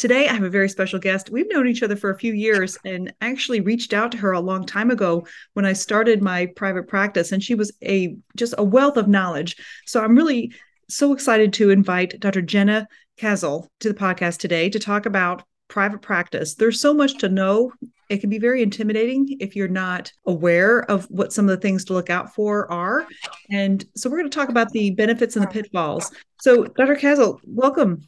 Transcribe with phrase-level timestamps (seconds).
[0.00, 1.28] Today, I have a very special guest.
[1.28, 4.40] We've known each other for a few years and actually reached out to her a
[4.40, 8.64] long time ago when I started my private practice, and she was a just a
[8.64, 9.56] wealth of knowledge.
[9.84, 10.54] So I'm really
[10.88, 12.40] so excited to invite Dr.
[12.40, 12.88] Jenna
[13.18, 16.54] Kazil to the podcast today to talk about private practice.
[16.54, 17.70] There's so much to know.
[18.08, 21.84] It can be very intimidating if you're not aware of what some of the things
[21.84, 23.06] to look out for are.
[23.50, 26.10] And so we're going to talk about the benefits and the pitfalls.
[26.40, 26.96] So, Dr.
[26.96, 28.06] Kazil, welcome.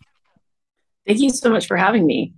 [1.06, 2.34] Thank you so much for having me.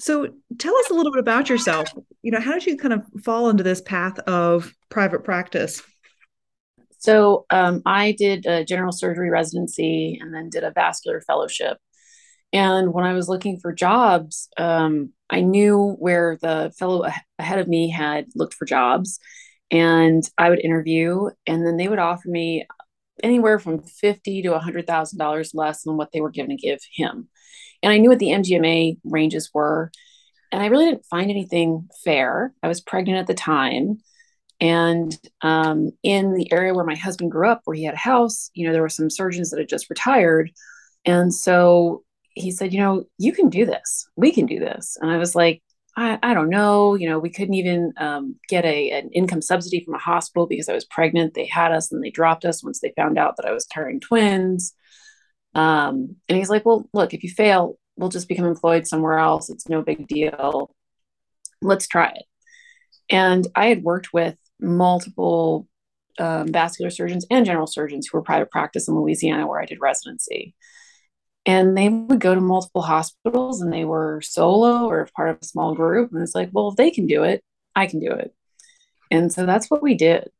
[0.00, 1.92] So, tell us a little bit about yourself.
[2.22, 5.82] You know, how did you kind of fall into this path of private practice?
[6.98, 11.78] So, um, I did a general surgery residency and then did a vascular fellowship
[12.52, 17.06] and when I was looking for jobs, um, I knew where the fellow
[17.38, 19.18] ahead of me had looked for jobs,
[19.70, 22.66] and I would interview, and then they would offer me
[23.22, 26.56] anywhere from fifty to a hundred thousand dollars less than what they were going to
[26.56, 27.28] give him.
[27.82, 29.90] And I knew what the MGMA ranges were,
[30.50, 32.52] and I really didn't find anything fair.
[32.62, 33.98] I was pregnant at the time,
[34.60, 38.50] and um, in the area where my husband grew up, where he had a house,
[38.54, 40.50] you know, there were some surgeons that had just retired,
[41.04, 42.04] and so
[42.38, 44.08] he said, you know, you can do this.
[44.16, 44.96] We can do this.
[45.00, 45.62] And I was like,
[45.96, 46.94] I, I don't know.
[46.94, 50.68] You know, we couldn't even um, get a an income subsidy from a hospital because
[50.68, 51.34] I was pregnant.
[51.34, 54.00] They had us and they dropped us once they found out that I was carrying
[54.00, 54.74] twins.
[55.54, 59.50] Um, and he's like, well, look, if you fail, we'll just become employed somewhere else.
[59.50, 60.74] It's no big deal.
[61.60, 62.24] Let's try it.
[63.10, 65.66] And I had worked with multiple
[66.18, 69.80] um, vascular surgeons and general surgeons who were private practice in Louisiana where I did
[69.80, 70.54] residency
[71.48, 75.46] and they would go to multiple hospitals and they were solo or part of a
[75.46, 77.42] small group and it's like well if they can do it
[77.74, 78.34] i can do it
[79.10, 80.30] and so that's what we did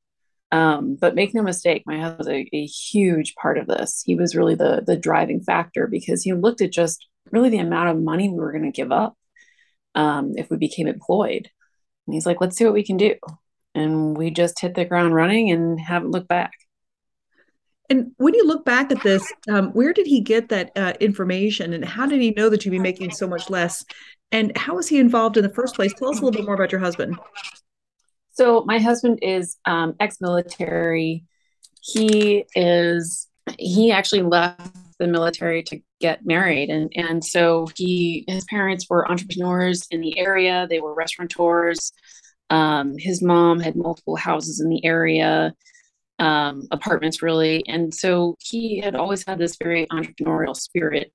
[0.50, 4.14] um, but make no mistake my husband was a, a, huge part of this he
[4.14, 8.02] was really the the driving factor because he looked at just really the amount of
[8.02, 9.16] money we were going to give up
[9.94, 11.48] um, if we became employed
[12.06, 13.14] and he's like let's see what we can do
[13.74, 16.52] and we just hit the ground running and haven't looked back
[17.90, 21.72] and when you look back at this, um, where did he get that uh, information,
[21.72, 23.84] and how did he know that you'd be making so much less?
[24.30, 25.94] And how was he involved in the first place?
[25.94, 27.18] Tell us a little bit more about your husband.
[28.38, 31.24] So my husband is um, ex-military.
[31.82, 33.26] He is
[33.58, 39.10] he actually left the military to get married, and and so he his parents were
[39.10, 40.68] entrepreneurs in the area.
[40.70, 41.90] They were restaurateurs.
[42.48, 45.52] Um, his mom had multiple houses in the area
[46.20, 47.66] um, apartments really.
[47.66, 51.12] And so he had always had this very entrepreneurial spirit.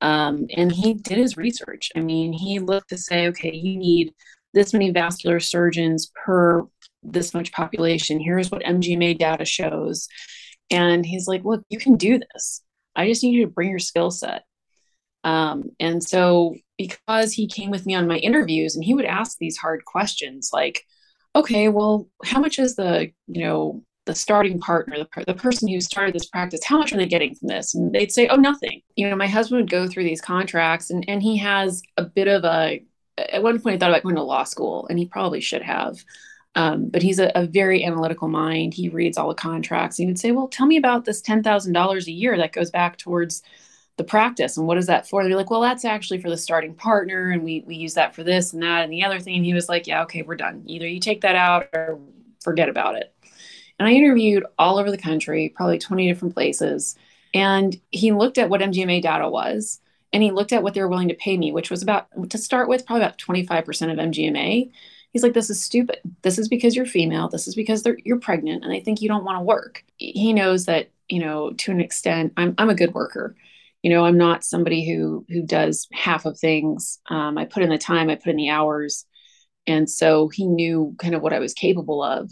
[0.00, 1.90] Um, and he did his research.
[1.96, 4.12] I mean, he looked to say, okay, you need
[4.56, 6.64] this many vascular surgeons per
[7.02, 8.18] this much population.
[8.18, 10.08] Here's what MGMA data shows.
[10.70, 12.62] And he's like, look, you can do this.
[12.96, 14.44] I just need you to bring your skill set.
[15.22, 19.36] Um, and so, because he came with me on my interviews and he would ask
[19.38, 20.82] these hard questions like,
[21.34, 25.80] okay, well, how much is the, you know, the starting partner, the, the person who
[25.80, 27.74] started this practice, how much are they getting from this?
[27.74, 28.80] And they'd say, oh, nothing.
[28.94, 32.28] You know, my husband would go through these contracts and, and he has a bit
[32.28, 32.82] of a,
[33.18, 36.04] at one point, he thought about going to law school and he probably should have.
[36.54, 38.72] Um, but he's a, a, very analytical mind.
[38.72, 39.98] He reads all the contracts.
[39.98, 43.42] He would say, well, tell me about this $10,000 a year that goes back towards
[43.98, 44.56] the practice.
[44.56, 45.22] And what is that for?
[45.22, 47.30] They'd be like, well, that's actually for the starting partner.
[47.30, 49.36] And we, we use that for this and that and the other thing.
[49.36, 50.62] And he was like, yeah, okay, we're done.
[50.66, 52.00] Either you take that out or
[52.42, 53.14] forget about it.
[53.78, 56.96] And I interviewed all over the country, probably 20 different places.
[57.34, 59.80] And he looked at what MGMA data was
[60.12, 62.38] and he looked at what they were willing to pay me, which was about, to
[62.38, 64.70] start with, probably about 25% of MGMA.
[65.12, 65.98] He's like, this is stupid.
[66.22, 67.28] This is because you're female.
[67.28, 69.82] This is because you're pregnant and they think you don't want to work.
[69.96, 73.34] He knows that, you know, to an extent, I'm, I'm a good worker.
[73.82, 76.98] You know, I'm not somebody who who does half of things.
[77.08, 79.04] Um, I put in the time, I put in the hours.
[79.66, 82.30] And so he knew kind of what I was capable of.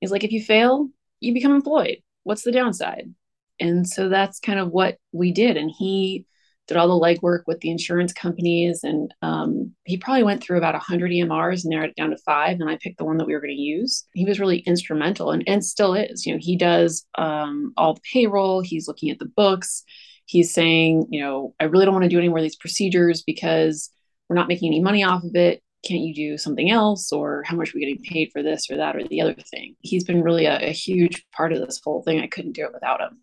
[0.00, 0.88] He's like, if you fail,
[1.20, 1.98] you become employed.
[2.22, 3.12] What's the downside?
[3.60, 5.56] And so that's kind of what we did.
[5.56, 6.26] And he
[6.66, 8.80] did all the legwork with the insurance companies.
[8.82, 12.60] And um, he probably went through about 100 EMRs and narrowed it down to five.
[12.60, 14.04] And I picked the one that we were going to use.
[14.14, 16.26] He was really instrumental and, and still is.
[16.26, 19.84] You know, he does um, all the payroll, he's looking at the books.
[20.24, 23.22] He's saying, you know, I really don't want to do any more of these procedures
[23.22, 23.90] because
[24.28, 25.62] we're not making any money off of it.
[25.86, 28.76] can't you do something else or how much are we getting paid for this or
[28.76, 32.02] that or the other thing he's been really a, a huge part of this whole
[32.02, 33.20] thing i couldn't do it without him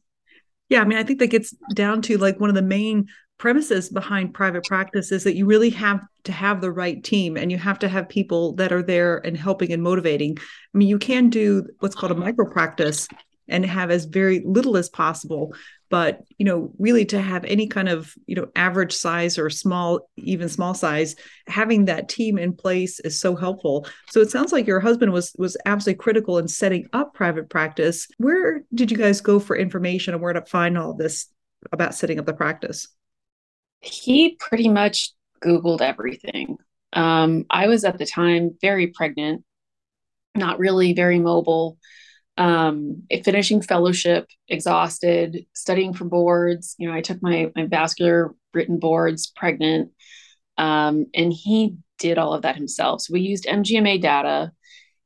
[0.70, 3.08] yeah i mean i think that gets down to like one of the main
[3.44, 7.52] premises behind private practice is that you really have to have the right team and
[7.52, 10.38] you have to have people that are there and helping and motivating.
[10.38, 13.06] I mean you can do what's called a micro practice
[13.50, 15.54] and have as very little as possible
[15.90, 20.10] but you know really to have any kind of you know average size or small
[20.16, 21.18] even small size
[21.48, 23.86] having that team in place is so helpful.
[24.10, 28.08] So it sounds like your husband was was absolutely critical in setting up private practice.
[28.20, 31.28] Where did you guys go for information and where to find all this
[31.74, 32.88] about setting up the practice
[33.84, 35.12] he pretty much
[35.44, 36.58] googled everything
[36.94, 39.44] um, i was at the time very pregnant
[40.36, 41.78] not really very mobile
[42.38, 46.76] um, finishing fellowship, exhausted, studying for boards.
[46.78, 49.92] You know, I took my my vascular written boards, pregnant,
[50.58, 53.02] um, and he did all of that himself.
[53.02, 54.52] So we used MGMA data,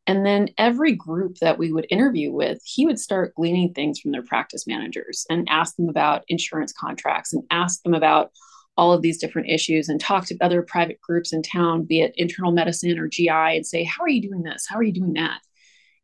[0.06, 4.12] and then every group that we would interview with, he would start gleaning things from
[4.12, 8.32] their practice managers and ask them about insurance contracts and ask them about
[8.78, 12.14] all of these different issues and talk to other private groups in town, be it
[12.16, 14.66] internal medicine or GI, and say, How are you doing this?
[14.70, 15.40] How are you doing that?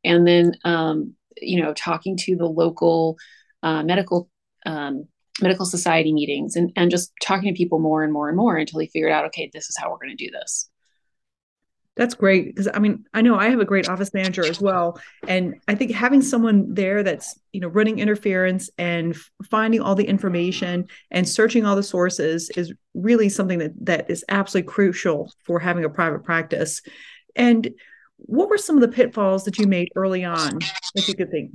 [0.03, 3.17] and then um, you know talking to the local
[3.61, 4.29] uh, medical
[4.65, 5.05] um,
[5.41, 8.79] medical society meetings and, and just talking to people more and more and more until
[8.79, 10.69] he figured out okay this is how we're going to do this
[11.95, 14.99] that's great because i mean i know i have a great office manager as well
[15.27, 19.15] and i think having someone there that's you know running interference and
[19.49, 24.25] finding all the information and searching all the sources is really something that that is
[24.29, 26.81] absolutely crucial for having a private practice
[27.35, 27.69] and
[28.25, 30.59] what were some of the pitfalls that you made early on
[30.95, 31.51] that you could think?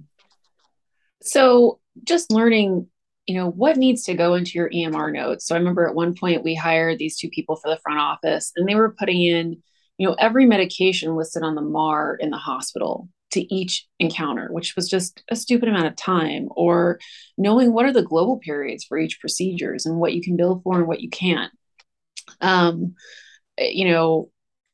[1.23, 2.87] So just learning,
[3.27, 5.47] you know, what needs to go into your EMR notes.
[5.47, 8.53] So I remember at one point we hired these two people for the front office
[8.57, 9.63] and they were putting in,
[9.99, 14.75] you know, every medication listed on the MAR in the hospital to each encounter, which
[14.75, 16.99] was just a stupid amount of time, or
[17.37, 20.79] knowing what are the global periods for each procedures and what you can bill for
[20.79, 21.53] and what you can't.
[22.41, 22.95] Um,
[23.59, 24.31] you know,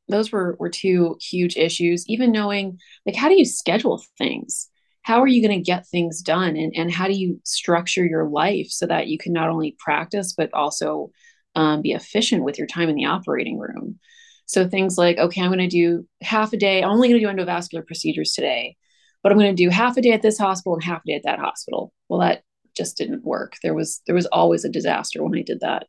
[0.08, 2.06] those were were two huge issues.
[2.06, 4.68] Even knowing like how do you schedule things?
[5.02, 6.56] How are you going to get things done?
[6.56, 10.34] And, and how do you structure your life so that you can not only practice
[10.36, 11.10] but also
[11.54, 13.98] um, be efficient with your time in the operating room
[14.46, 17.26] so things like okay i'm going to do half a day i'm only going to
[17.26, 18.76] do endovascular procedures today
[19.22, 21.14] but i'm going to do half a day at this hospital and half a day
[21.14, 22.42] at that hospital well that
[22.76, 25.86] just didn't work there was there was always a disaster when i did that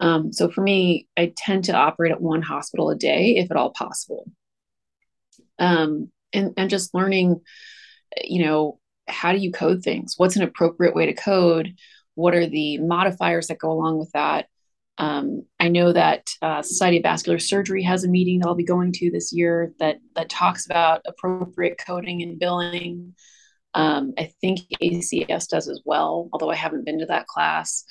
[0.00, 3.56] um, so for me, I tend to operate at one hospital a day, if at
[3.56, 4.24] all possible.
[5.58, 7.42] Um, and, and just learning,
[8.24, 10.14] you know, how do you code things?
[10.16, 11.74] What's an appropriate way to code?
[12.14, 14.46] What are the modifiers that go along with that?
[15.00, 18.64] Um, I know that uh, Society of Vascular Surgery has a meeting that I'll be
[18.64, 23.14] going to this year that that talks about appropriate coding and billing.
[23.74, 27.84] Um, I think ACS does as well, although I haven't been to that class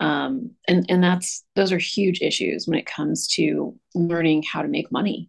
[0.00, 4.68] um, and and that's those are huge issues when it comes to learning how to
[4.68, 5.28] make money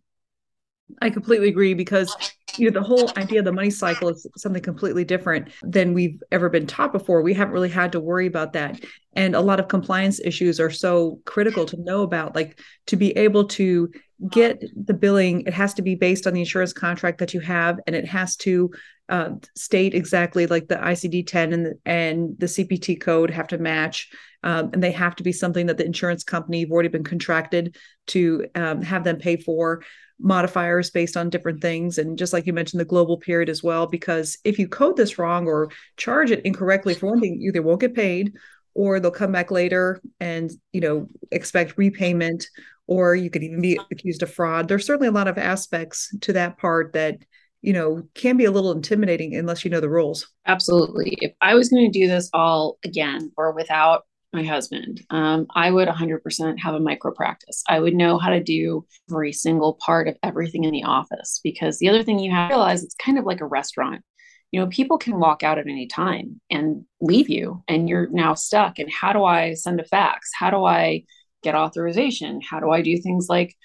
[1.01, 2.15] i completely agree because
[2.57, 6.21] you know the whole idea of the money cycle is something completely different than we've
[6.31, 7.21] ever been taught before.
[7.21, 8.83] We haven't really had to worry about that.
[9.13, 13.11] And a lot of compliance issues are so critical to know about like to be
[13.17, 13.91] able to
[14.29, 17.79] get the billing it has to be based on the insurance contract that you have
[17.87, 18.69] and it has to
[19.07, 24.09] uh, state exactly like the icd-10 and the, and the cpt code have to match
[24.43, 27.77] um, and they have to be something that the insurance company you've already been contracted
[28.07, 29.83] to um, have them pay for
[30.19, 31.97] modifiers based on different things.
[31.97, 35.17] And just like you mentioned the global period as well because if you code this
[35.17, 38.33] wrong or charge it incorrectly for one thing you either won't get paid
[38.73, 42.47] or they'll come back later and you know expect repayment
[42.87, 44.67] or you could even be accused of fraud.
[44.67, 47.17] There's certainly a lot of aspects to that part that
[47.61, 50.27] you know can be a little intimidating unless you know the rules.
[50.45, 51.17] Absolutely.
[51.21, 55.71] If i was going to do this all again or without my husband, um, I
[55.71, 57.63] would 100% have a micro practice.
[57.67, 61.79] I would know how to do every single part of everything in the office because
[61.79, 64.03] the other thing you have to realize it's kind of like a restaurant.
[64.51, 68.33] You know, people can walk out at any time and leave you, and you're now
[68.33, 68.79] stuck.
[68.79, 70.31] And how do I send a fax?
[70.33, 71.05] How do I
[71.43, 72.41] get authorization?
[72.41, 73.55] How do I do things like,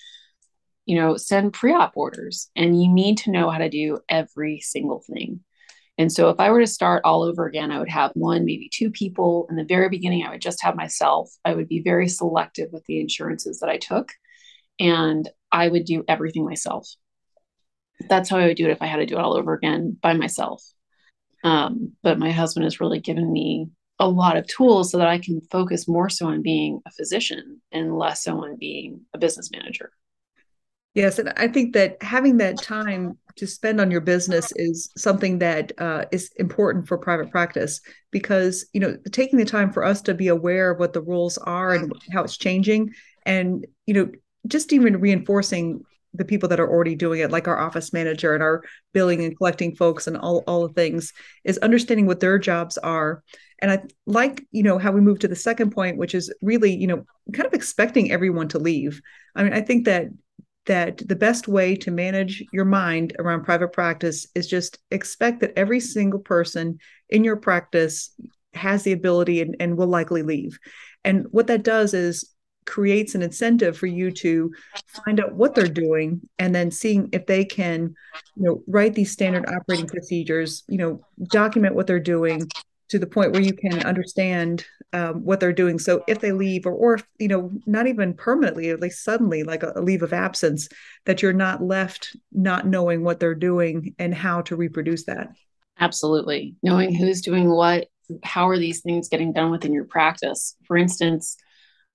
[0.87, 2.51] you know, send pre op orders?
[2.55, 5.41] And you need to know how to do every single thing.
[5.97, 8.69] And so if I were to start all over again, I would have one, maybe
[8.73, 9.47] two people.
[9.49, 11.31] In the very beginning, I would just have myself.
[11.45, 14.13] I would be very selective with the insurances that I took,
[14.81, 16.89] and I would do everything myself.
[18.09, 19.97] That's how I would do it if I had to do it all over again
[20.01, 20.63] by myself.
[21.45, 23.69] Um, but my husband has really given me
[24.01, 27.61] a lot of tools so that I can focus more so on being a physician
[27.71, 29.93] and less so on being a business manager.
[30.95, 35.41] Yes, and I think that having that time to spend on your business is something
[35.41, 37.81] that uh, is important for private practice
[38.13, 41.37] because you know taking the time for us to be aware of what the rules
[41.39, 42.93] are and how it's changing,
[43.27, 44.11] and you know
[44.47, 45.83] just even reinforcing
[46.17, 49.37] the people that are already doing it, like our office manager and our billing and
[49.37, 53.25] collecting folks and all all the things, is understanding what their jobs are.
[53.61, 56.73] And I like, you know, how we move to the second point, which is really,
[56.73, 59.01] you know, kind of expecting everyone to leave.
[59.35, 60.07] I mean, I think that
[60.67, 65.53] that the best way to manage your mind around private practice is just expect that
[65.57, 66.79] every single person
[67.11, 68.11] in your practice
[68.55, 70.59] has the ability and, and will likely leave.
[71.05, 72.35] And what that does is
[72.67, 74.51] creates an incentive for you to
[75.05, 77.95] find out what they're doing and then seeing if they can
[78.37, 82.49] you know write these standard operating procedures you know document what they're doing
[82.89, 85.79] to the point where you can understand um, what they're doing.
[85.79, 89.63] So if they leave, or or you know, not even permanently, at least suddenly, like
[89.63, 90.69] a, a, leave of absence,
[91.07, 95.29] that you're not left not knowing what they're doing and how to reproduce that.
[95.81, 97.89] Absolutely, knowing who's doing what,
[98.23, 100.55] how are these things getting done within your practice.
[100.67, 101.37] For instance,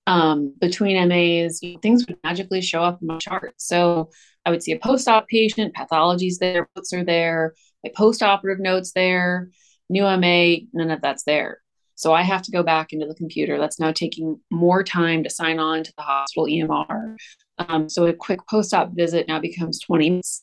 [0.06, 3.54] um, between MAs, things would magically show up in my chart.
[3.56, 4.10] So
[4.44, 7.54] I would see a post-op patient, pathologies there, notes are there,
[7.84, 9.50] my post-operative notes there
[9.90, 11.58] new MA, none of that's there.
[11.96, 13.58] So I have to go back into the computer.
[13.58, 17.16] That's now taking more time to sign on to the hospital EMR.
[17.58, 20.42] Um, so a quick post-op visit now becomes 20 minutes.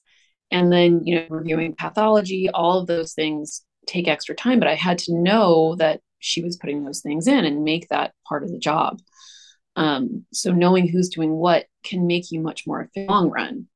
[0.52, 4.60] And then, you know, reviewing pathology, all of those things take extra time.
[4.60, 8.14] But I had to know that she was putting those things in and make that
[8.28, 9.00] part of the job.
[9.76, 13.68] Um, so knowing who's doing what can make you much more efficient long run.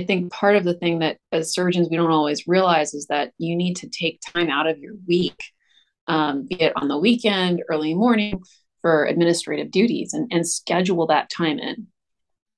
[0.00, 3.32] I think part of the thing that as surgeons we don't always realize is that
[3.36, 5.38] you need to take time out of your week,
[6.06, 8.42] um, be it on the weekend, early morning,
[8.80, 11.86] for administrative duties and, and schedule that time in,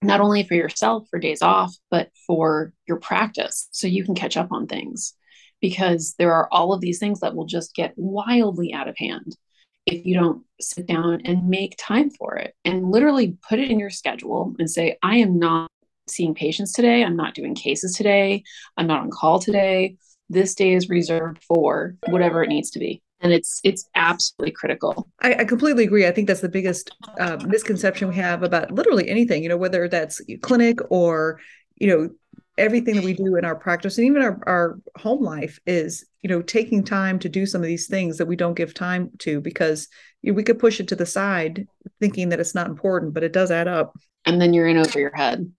[0.02, 4.36] not only for yourself for days off, but for your practice so you can catch
[4.36, 5.14] up on things.
[5.60, 9.36] Because there are all of these things that will just get wildly out of hand
[9.84, 13.80] if you don't sit down and make time for it and literally put it in
[13.80, 15.72] your schedule and say, I am not
[16.12, 17.02] seeing patients today.
[17.04, 18.42] I'm not doing cases today.
[18.76, 19.96] I'm not on call today.
[20.28, 23.02] This day is reserved for whatever it needs to be.
[23.20, 25.08] And it's it's absolutely critical.
[25.20, 26.06] I, I completely agree.
[26.06, 26.90] I think that's the biggest
[27.20, 29.42] uh, misconception we have about literally anything.
[29.42, 31.38] You know, whether that's clinic or
[31.76, 32.10] you know
[32.58, 36.28] everything that we do in our practice and even our, our home life is you
[36.28, 39.40] know taking time to do some of these things that we don't give time to
[39.40, 39.88] because
[40.20, 41.66] you know, we could push it to the side
[42.00, 45.00] thinking that it's not important but it does add up and then you're in over
[45.00, 45.50] your head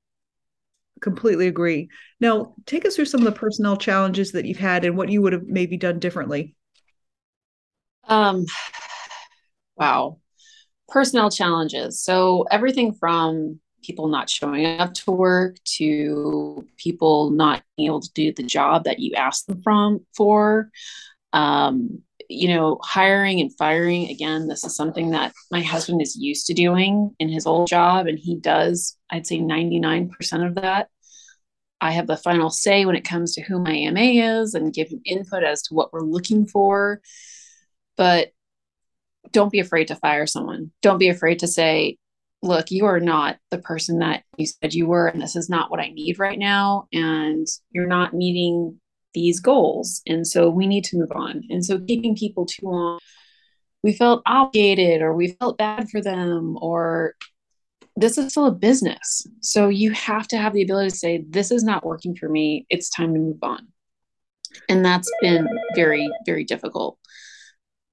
[1.04, 1.90] completely agree.
[2.20, 5.22] Now, take us through some of the personnel challenges that you've had and what you
[5.22, 6.56] would have maybe done differently.
[8.08, 8.46] Um,
[9.76, 10.20] wow,
[10.88, 12.02] personnel challenges.
[12.02, 18.12] So everything from people not showing up to work to people not being able to
[18.14, 20.70] do the job that you asked them from for.
[21.34, 26.48] Um, you know, hiring and firing again, this is something that my husband is used
[26.48, 30.88] to doing in his old job, and he does, I'd say 99% of that.
[31.84, 34.88] I have the final say when it comes to who my AMA is and give
[35.06, 37.02] input as to what we're looking for.
[37.98, 38.30] But
[39.34, 40.72] don't be afraid to fire someone.
[40.82, 41.98] Don't be afraid to say,
[42.42, 45.70] look, you are not the person that you said you were, and this is not
[45.70, 46.88] what I need right now.
[46.94, 48.80] And you're not meeting
[49.14, 50.02] these goals.
[50.08, 51.44] And so we need to move on.
[51.50, 53.00] And so keeping people too long,
[53.84, 57.16] we felt obligated or we felt bad for them or
[57.96, 59.26] this is still a business.
[59.42, 62.66] So you have to have the ability to say, this is not working for me.
[62.70, 63.68] It's time to move on.
[64.70, 66.98] And that's been very, very difficult,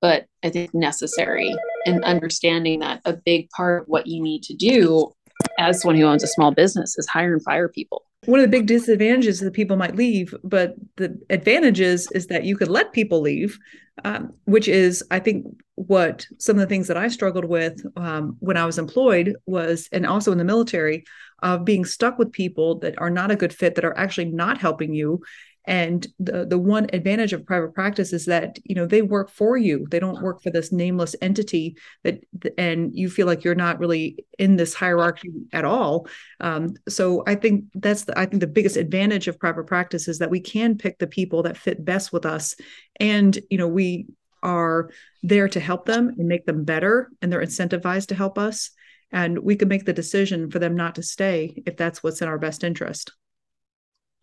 [0.01, 1.55] but I think necessary.
[1.87, 5.13] And understanding that a big part of what you need to do
[5.59, 8.57] as someone who owns a small business is hire and fire people one of the
[8.57, 12.93] big disadvantages is that people might leave but the advantages is that you could let
[12.93, 13.59] people leave
[14.05, 15.47] um, which is i think
[15.87, 19.89] what some of the things that i struggled with um, when i was employed was
[19.93, 21.05] and also in the military
[21.43, 24.59] of being stuck with people that are not a good fit that are actually not
[24.59, 25.23] helping you.
[25.67, 29.59] And the the one advantage of private practice is that you know they work for
[29.59, 29.87] you.
[29.91, 32.25] They don't work for this nameless entity that
[32.57, 36.09] and you feel like you're not really in this hierarchy at all.
[36.41, 40.19] Um, so i think that's the i think the biggest advantage of private practice is
[40.19, 42.57] that we can pick the people that fit best with us.
[42.99, 44.07] And you know we
[44.43, 44.91] are
[45.23, 48.71] there to help them and make them better and they're incentivized to help us
[49.13, 52.29] and we can make the decision for them not to stay if that's what's in
[52.29, 53.13] our best interest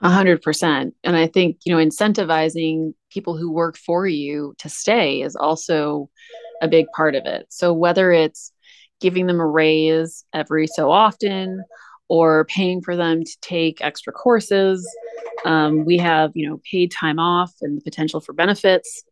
[0.02, 0.94] a hundred percent.
[1.04, 6.10] And I think, you know, incentivizing people who work for you to stay is also
[6.62, 7.48] a big part of it.
[7.50, 8.52] So whether it's
[9.00, 11.64] giving them a raise every so often
[12.10, 14.88] or paying for them to take extra courses.
[15.46, 19.04] Um, we have, you know, paid time off and the potential for benefits.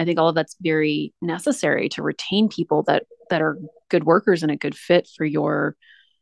[0.00, 3.58] I think all of that's very necessary to retain people that that are
[3.90, 5.76] good workers and a good fit for your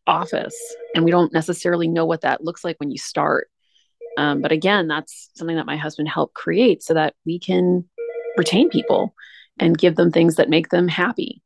[0.05, 0.57] office.
[0.97, 3.49] And we don't necessarily know what that looks like when you start.
[4.17, 7.85] Um, but again, that's something that my husband helped create so that we can
[8.37, 9.15] retain people
[9.61, 11.41] and give them things that make them happy.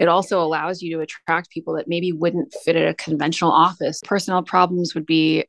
[0.00, 4.00] It also allows you to attract people that maybe wouldn't fit at a conventional office.
[4.04, 5.44] Personnel problems would be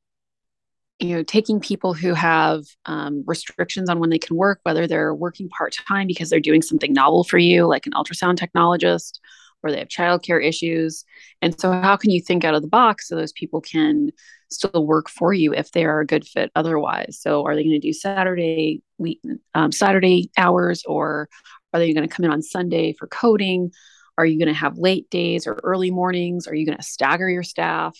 [0.99, 5.13] you know taking people who have um, restrictions on when they can work whether they're
[5.13, 9.19] working part-time because they're doing something novel for you like an ultrasound technologist
[9.63, 11.03] or they have childcare issues
[11.41, 14.09] and so how can you think out of the box so those people can
[14.49, 17.79] still work for you if they are a good fit otherwise so are they going
[17.79, 19.19] to do saturday week
[19.53, 21.27] um, saturday hours or
[21.73, 23.71] are they going to come in on sunday for coding
[24.17, 26.47] are you going to have late days or early mornings?
[26.47, 27.97] Are you going to stagger your staff?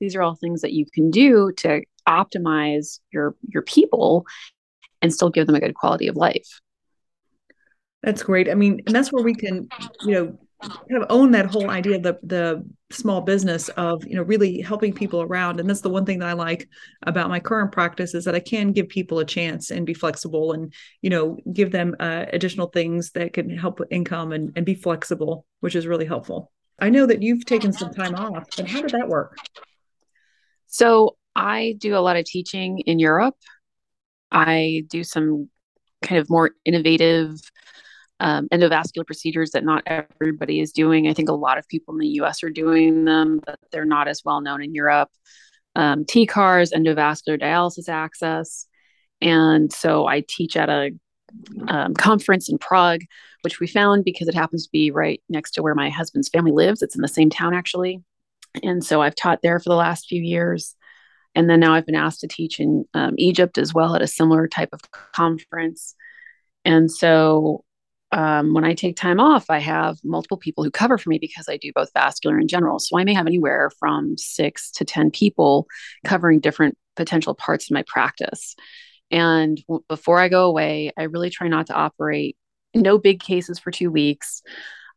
[0.00, 4.26] These are all things that you can do to optimize your your people
[5.02, 6.60] and still give them a good quality of life.
[8.02, 8.48] That's great.
[8.48, 9.68] I mean, and that's where we can,
[10.02, 14.14] you know, kind of own that whole idea of the the small business of you
[14.14, 16.68] know really helping people around and that's the one thing that i like
[17.02, 20.52] about my current practice is that i can give people a chance and be flexible
[20.52, 20.72] and
[21.02, 24.74] you know give them uh, additional things that can help with income and, and be
[24.74, 28.80] flexible which is really helpful i know that you've taken some time off and how
[28.80, 29.36] did that work
[30.76, 33.36] so i do a lot of teaching in europe
[34.30, 35.48] i do some
[36.02, 37.40] kind of more innovative
[38.20, 41.06] um, endovascular procedures that not everybody is doing.
[41.06, 44.08] I think a lot of people in the US are doing them, but they're not
[44.08, 45.10] as well known in Europe.
[45.74, 48.66] Um, TCARS, endovascular dialysis access.
[49.20, 50.90] And so I teach at a
[51.68, 53.02] um, conference in Prague,
[53.42, 56.52] which we found because it happens to be right next to where my husband's family
[56.52, 56.82] lives.
[56.82, 58.02] It's in the same town, actually.
[58.62, 60.74] And so I've taught there for the last few years.
[61.34, 64.06] And then now I've been asked to teach in um, Egypt as well at a
[64.06, 64.80] similar type of
[65.12, 65.94] conference.
[66.64, 67.64] And so
[68.12, 71.48] um, when I take time off, I have multiple people who cover for me because
[71.48, 72.78] I do both vascular and general.
[72.78, 75.66] So I may have anywhere from six to 10 people
[76.04, 78.54] covering different potential parts of my practice.
[79.10, 82.36] And w- before I go away, I really try not to operate
[82.74, 84.42] no big cases for two weeks.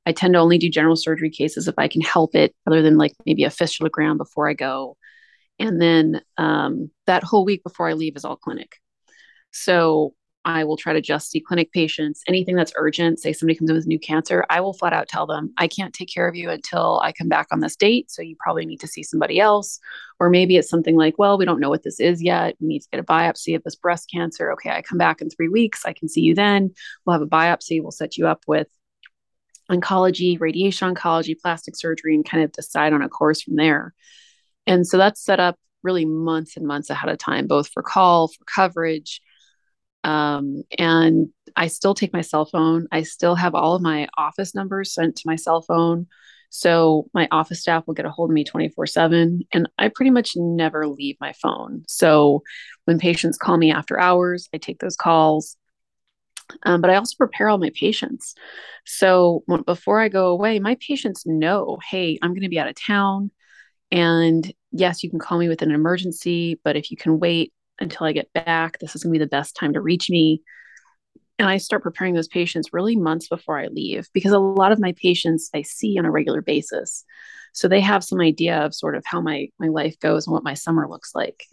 [0.09, 2.97] I tend to only do general surgery cases if I can help it, other than
[2.97, 4.97] like maybe a fistulogram before I go.
[5.59, 8.77] And then um, that whole week before I leave is all clinic.
[9.51, 12.23] So I will try to just see clinic patients.
[12.27, 15.27] Anything that's urgent, say somebody comes in with new cancer, I will flat out tell
[15.27, 18.09] them, I can't take care of you until I come back on this date.
[18.09, 19.79] So you probably need to see somebody else.
[20.19, 22.55] Or maybe it's something like, well, we don't know what this is yet.
[22.59, 24.51] We need to get a biopsy of this breast cancer.
[24.53, 25.85] Okay, I come back in three weeks.
[25.85, 26.73] I can see you then.
[27.05, 27.79] We'll have a biopsy.
[27.79, 28.67] We'll set you up with
[29.69, 33.93] oncology, radiation oncology, plastic surgery, and kind of decide on a course from there.
[34.67, 38.27] And so that's set up really months and months ahead of time, both for call,
[38.27, 39.21] for coverage
[40.03, 42.87] um, and I still take my cell phone.
[42.91, 46.07] I still have all of my office numbers sent to my cell phone.
[46.51, 49.41] So my office staff will get a hold of me 24 7.
[49.53, 51.83] And I pretty much never leave my phone.
[51.87, 52.43] So
[52.85, 55.57] when patients call me after hours, I take those calls.
[56.63, 58.35] Um, but I also prepare all my patients.
[58.85, 62.69] So when, before I go away, my patients know, hey, I'm going to be out
[62.69, 63.31] of town.
[63.91, 68.05] And yes, you can call me with an emergency, but if you can wait, until
[68.05, 68.79] I get back.
[68.79, 70.41] This is going to be the best time to reach me.
[71.37, 74.79] And I start preparing those patients really months before I leave because a lot of
[74.79, 77.05] my patients I see on a regular basis.
[77.53, 80.43] So they have some idea of sort of how my my life goes and what
[80.43, 81.45] my summer looks like.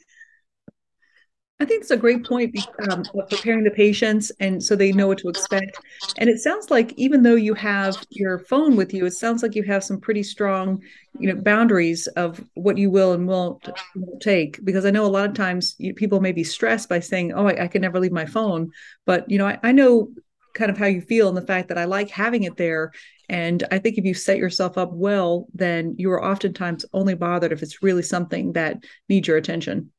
[1.58, 2.54] I think it's a great point
[2.90, 5.78] um, preparing the patients and so they know what to expect.
[6.18, 9.54] And it sounds like even though you have your phone with you, it sounds like
[9.54, 10.82] you have some pretty strong,
[11.18, 14.62] you know, boundaries of what you will and won't, won't take.
[14.66, 17.46] Because I know a lot of times you, people may be stressed by saying, "Oh,
[17.46, 18.70] I, I, can never leave my phone,"
[19.06, 20.10] but you know, I, I know
[20.52, 22.92] kind of how you feel and the fact that I like having it there.
[23.28, 27.52] And I think if you set yourself up well, then you are oftentimes only bothered
[27.52, 29.90] if it's really something that needs your attention.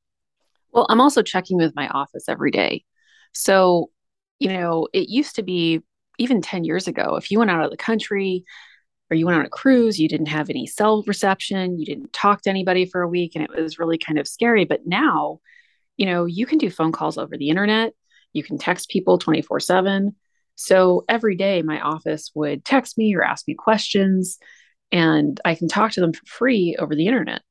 [0.72, 2.84] Well, I'm also checking with my office every day.
[3.34, 3.90] So,
[4.40, 5.82] you know, it used to be
[6.20, 8.44] even 10 years ago, if you went out of the country
[9.10, 12.42] or you went on a cruise, you didn't have any cell reception, you didn't talk
[12.42, 14.66] to anybody for a week, and it was really kind of scary.
[14.66, 15.40] But now,
[15.96, 17.94] you know, you can do phone calls over the internet,
[18.34, 20.16] you can text people 24 7.
[20.56, 24.40] So every day, my office would text me or ask me questions,
[24.92, 27.42] and I can talk to them for free over the internet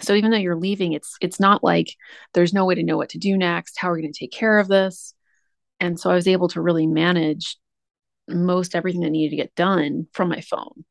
[0.00, 1.94] so even though you're leaving it's it's not like
[2.32, 3.78] there's no way to know what to do next.
[3.78, 5.14] How are we going to take care of this?
[5.80, 7.56] And so i was able to really manage
[8.28, 10.84] most everything that needed to get done from my phone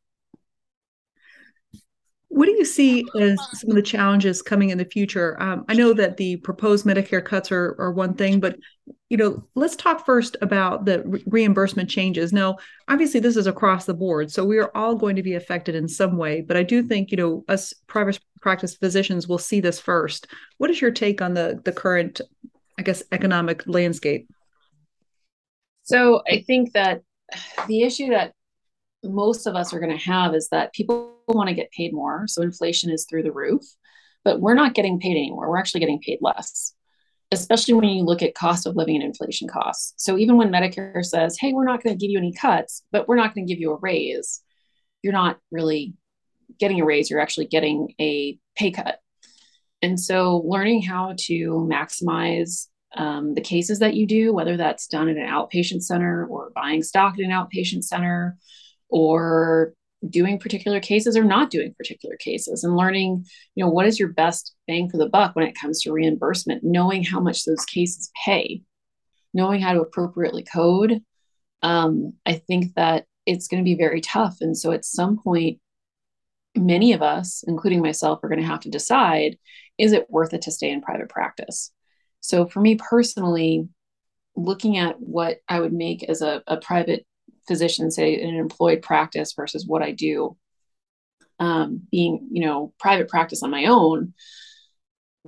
[2.33, 5.39] What do you see as some of the challenges coming in the future?
[5.39, 8.57] Um, I know that the proposed Medicare cuts are, are one thing, but
[9.09, 12.33] you know, let's talk first about the re- reimbursement changes.
[12.33, 15.75] Now, obviously, this is across the board, so we are all going to be affected
[15.75, 16.41] in some way.
[16.41, 20.25] But I do think you know us private practice physicians will see this first.
[20.57, 22.19] What is your take on the the current,
[22.79, 24.27] I guess, economic landscape?
[25.83, 27.03] So I think that
[27.67, 28.33] the issue that
[29.03, 32.25] most of us are going to have is that people want to get paid more.
[32.27, 33.63] So inflation is through the roof,
[34.23, 35.49] but we're not getting paid anymore.
[35.49, 36.73] We're actually getting paid less,
[37.31, 39.93] especially when you look at cost of living and inflation costs.
[39.97, 43.07] So even when Medicare says, hey, we're not going to give you any cuts, but
[43.07, 44.41] we're not going to give you a raise,
[45.01, 45.93] you're not really
[46.59, 47.09] getting a raise.
[47.09, 48.99] You're actually getting a pay cut.
[49.81, 55.09] And so learning how to maximize um, the cases that you do, whether that's done
[55.09, 58.37] at an outpatient center or buying stock at an outpatient center
[58.93, 59.73] or
[60.07, 63.25] doing particular cases or not doing particular cases and learning
[63.55, 66.63] you know what is your best bang for the buck when it comes to reimbursement
[66.63, 68.61] knowing how much those cases pay
[69.33, 71.01] knowing how to appropriately code.
[71.61, 74.37] Um, i think that it's going to be very tough.
[74.41, 75.59] And so at some point
[76.55, 79.37] many of us including myself are going to have to decide
[79.79, 81.71] is it worth it to stay in private practice?
[82.19, 83.67] So for me personally
[84.35, 87.05] looking at what i would make as a, a private
[87.47, 90.37] physician, say in an employed practice versus what I do
[91.39, 94.13] um, being, you know, private practice on my own,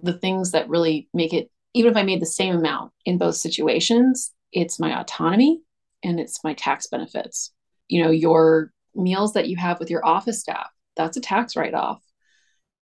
[0.02, 3.36] the things that really make it, even if I made the same amount in both
[3.36, 5.62] situations, it's my autonomy
[6.04, 7.52] and it's my tax benefits.
[7.88, 11.74] You know, your meals that you have with your office staff, that's a tax write
[11.74, 12.02] off.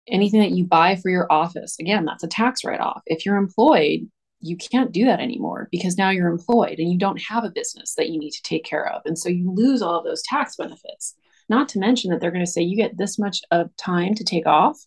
[0.07, 3.01] Anything that you buy for your office, again, that's a tax write off.
[3.05, 4.09] If you're employed,
[4.41, 7.93] you can't do that anymore because now you're employed and you don't have a business
[7.95, 9.01] that you need to take care of.
[9.05, 11.15] And so you lose all of those tax benefits.
[11.47, 14.23] Not to mention that they're going to say you get this much of time to
[14.23, 14.79] take off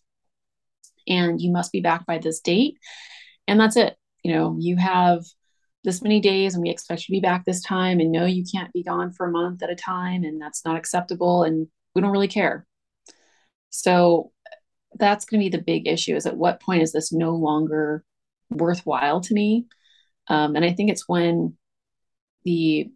[1.07, 2.77] and you must be back by this date.
[3.47, 3.95] And that's it.
[4.23, 5.23] You know, you have
[5.83, 7.99] this many days and we expect you to be back this time.
[7.99, 10.23] And no, you can't be gone for a month at a time.
[10.23, 11.43] And that's not acceptable.
[11.43, 12.65] And we don't really care.
[13.69, 14.31] So
[14.97, 18.03] that's going to be the big issue is at what point is this no longer
[18.49, 19.65] worthwhile to me.
[20.27, 21.55] Um, and I think it's when
[22.43, 22.89] the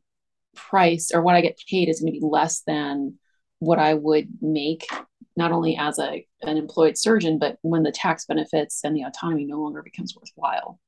[0.56, 3.16] price or what I get paid is going to be less than
[3.60, 4.88] what I would make
[5.36, 9.46] not only as a an employed surgeon, but when the tax benefits and the autonomy
[9.46, 10.80] no longer becomes worthwhile.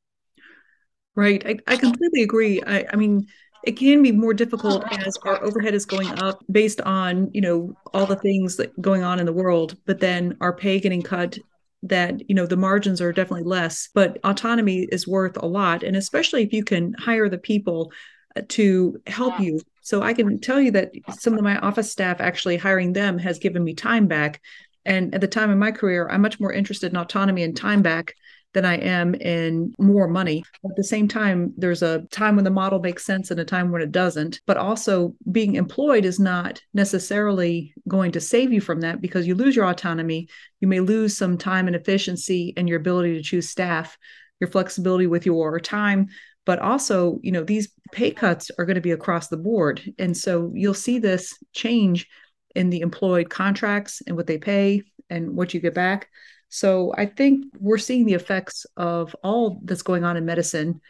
[1.16, 1.46] Right.
[1.46, 2.62] I, I completely agree.
[2.62, 3.28] I, I mean,
[3.64, 7.74] it can be more difficult as our overhead is going up based on you know
[7.94, 11.38] all the things that going on in the world but then our pay getting cut
[11.84, 15.84] that you know the margins are definitely less but autonomy is worth a lot.
[15.84, 17.92] And especially if you can hire the people
[18.36, 19.62] uh, to help you.
[19.82, 23.40] So i can tell you that some of my office staff actually hiring them has
[23.40, 24.42] given me time back.
[24.86, 27.82] And at the time of my career i'm much more interested in autonomy and time
[27.82, 28.16] back
[28.54, 30.44] than I am in more money.
[30.66, 33.72] At the same time, there's a time when the model makes sense and a time
[33.72, 34.42] when it doesn't.
[34.46, 39.36] But also, being employed is not necessarily going to save you from that because you
[39.36, 40.28] lose your autonomy.
[40.60, 43.98] You may lose some time and efficiency and your ability to choose staff,
[44.40, 46.08] your flexibility with your time.
[46.46, 49.82] But also, you know, these pay cuts are going to be across the board.
[50.00, 52.08] And so you'll see this change
[52.56, 56.10] in the employed contracts and what they pay and what you get back.
[56.54, 60.82] So I think we're seeing the effects of all that's going on in medicine.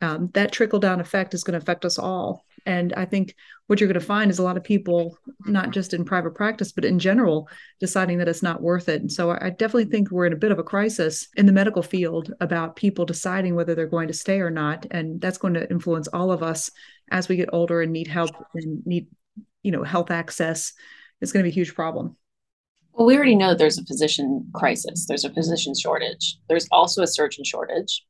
[0.00, 2.46] Um, that trickle down effect is going to affect us all.
[2.64, 3.34] And I think
[3.66, 6.72] what you're going to find is a lot of people, not just in private practice,
[6.72, 9.02] but in general, deciding that it's not worth it.
[9.02, 11.82] And so I definitely think we're in a bit of a crisis in the medical
[11.82, 14.86] field about people deciding whether they're going to stay or not.
[14.90, 16.70] And that's going to influence all of us
[17.10, 19.08] as we get older and need help and need,
[19.62, 20.72] you know, health access.
[21.20, 22.16] It's going to be a huge problem.
[22.92, 27.06] Well, we already know there's a physician crisis, there's a physician shortage, there's also a
[27.06, 28.04] surgeon shortage.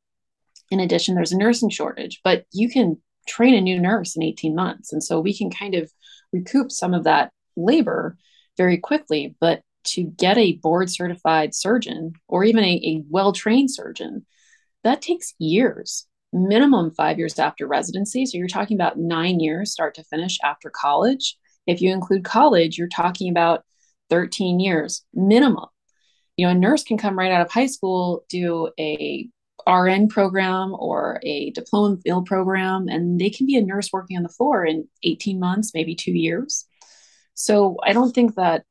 [0.70, 4.54] In addition, there's a nursing shortage, but you can train a new nurse in 18
[4.54, 4.92] months.
[4.92, 5.90] And so we can kind of
[6.32, 8.16] recoup some of that labor
[8.56, 9.34] very quickly.
[9.40, 14.26] But to get a board certified surgeon or even a, a well trained surgeon,
[14.84, 18.26] that takes years, minimum five years after residency.
[18.26, 21.36] So you're talking about nine years, start to finish after college.
[21.66, 23.64] If you include college, you're talking about
[24.10, 25.66] 13 years minimum.
[26.36, 29.28] You know, a nurse can come right out of high school, do a
[29.66, 34.22] RN program or a diploma field program, and they can be a nurse working on
[34.22, 36.66] the floor in 18 months, maybe two years.
[37.34, 38.64] So I don't think that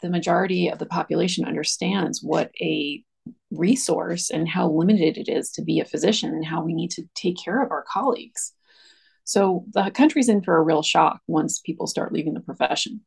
[0.00, 3.02] the majority of the population understands what a
[3.50, 7.04] resource and how limited it is to be a physician and how we need to
[7.14, 8.52] take care of our colleagues.
[9.24, 13.00] So the country's in for a real shock once people start leaving the profession.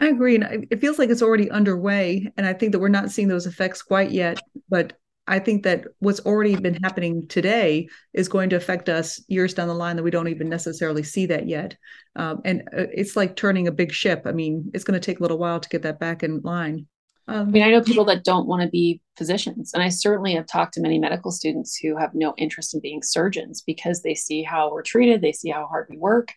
[0.00, 0.34] I agree.
[0.34, 2.30] And it feels like it's already underway.
[2.36, 4.40] And I think that we're not seeing those effects quite yet.
[4.68, 9.54] But I think that what's already been happening today is going to affect us years
[9.54, 11.76] down the line that we don't even necessarily see that yet.
[12.16, 14.22] Um, and uh, it's like turning a big ship.
[14.26, 16.86] I mean, it's going to take a little while to get that back in line.
[17.28, 20.34] Um, I mean, I know people that don't want to be physicians, and I certainly
[20.34, 24.16] have talked to many medical students who have no interest in being surgeons because they
[24.16, 26.32] see how we're treated, they see how hard we work,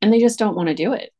[0.00, 1.10] and they just don't want to do it.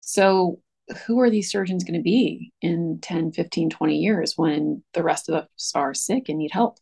[0.00, 0.60] So
[1.06, 5.28] who are these surgeons going to be in 10, 15, 20 years when the rest
[5.28, 6.78] of us are sick and need help?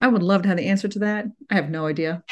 [0.00, 1.26] I would love to have the answer to that.
[1.50, 2.24] I have no idea.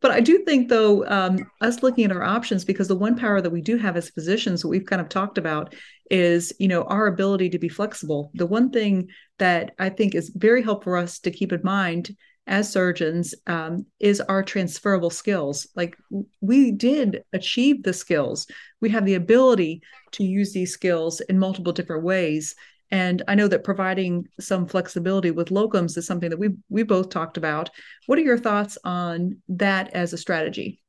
[0.00, 3.40] but I do think, though, um, us looking at our options, because the one power
[3.40, 5.74] that we do have as physicians, what we've kind of talked about,
[6.10, 8.32] is you know our ability to be flexible.
[8.34, 12.16] The one thing that I think is very helpful for us to keep in mind
[12.50, 15.68] as surgeons um, is our transferable skills.
[15.76, 15.96] Like
[16.40, 18.46] we did achieve the skills,
[18.80, 19.82] we have the ability
[20.12, 22.54] to use these skills in multiple different ways.
[22.90, 27.08] And I know that providing some flexibility with locums is something that we we both
[27.08, 27.70] talked about.
[28.06, 30.82] What are your thoughts on that as a strategy?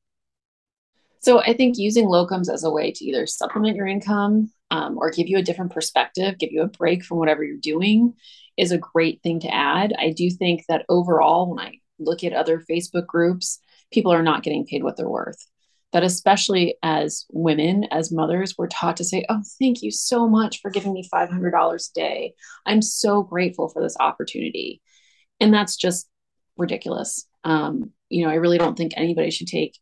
[1.20, 5.12] So I think using locums as a way to either supplement your income um, or
[5.12, 8.16] give you a different perspective, give you a break from whatever you're doing,
[8.58, 9.94] is a great thing to add.
[9.98, 13.60] I do think that overall, when I look at other Facebook groups,
[13.92, 15.46] people are not getting paid what they're worth.
[15.94, 20.62] That especially as women, as mothers, we're taught to say, Oh, thank you so much
[20.62, 22.34] for giving me $500 a day.
[22.66, 24.82] I'm so grateful for this opportunity.
[25.40, 26.08] And that's just
[26.58, 27.28] ridiculous.
[27.44, 29.78] Um, you know, I really don't think anybody should take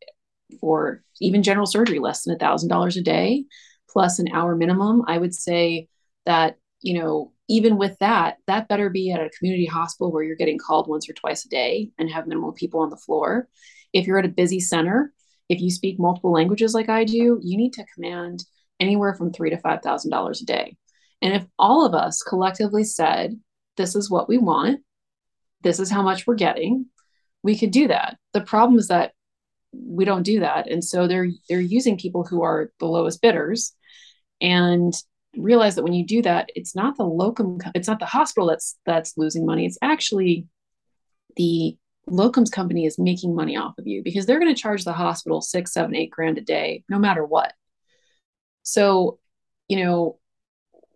[0.60, 3.44] for even general surgery less than a $1,000 a day
[3.88, 5.02] plus an hour minimum.
[5.06, 5.88] I would say
[6.26, 10.36] that, you know, even with that, that better be at a community hospital where you're
[10.36, 13.48] getting called once or twice a day and have minimal people on the floor.
[13.92, 15.12] If you're at a busy center,
[15.48, 18.44] if you speak multiple languages like I do, you need to command
[18.78, 20.76] anywhere from three to five thousand dollars a day.
[21.22, 23.38] And if all of us collectively said,
[23.76, 24.82] "This is what we want,
[25.62, 26.86] this is how much we're getting,"
[27.42, 28.16] we could do that.
[28.32, 29.12] The problem is that
[29.72, 33.74] we don't do that, and so they're they're using people who are the lowest bidders,
[34.40, 34.94] and
[35.36, 38.78] realize that when you do that, it's not the locum, it's not the hospital that's
[38.84, 39.66] that's losing money.
[39.66, 40.46] It's actually
[41.36, 41.76] the
[42.08, 45.40] locums company is making money off of you because they're going to charge the hospital
[45.40, 47.52] six, seven, eight grand a day, no matter what.
[48.62, 49.18] So,
[49.68, 50.18] you know,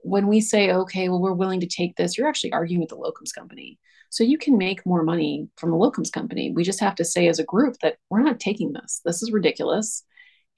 [0.03, 2.97] when we say, okay, well, we're willing to take this, you're actually arguing with the
[2.97, 3.79] locums company.
[4.11, 6.53] So you can make more money from the locums company.
[6.53, 9.01] We just have to say as a group that we're not taking this.
[9.05, 10.05] This is ridiculous.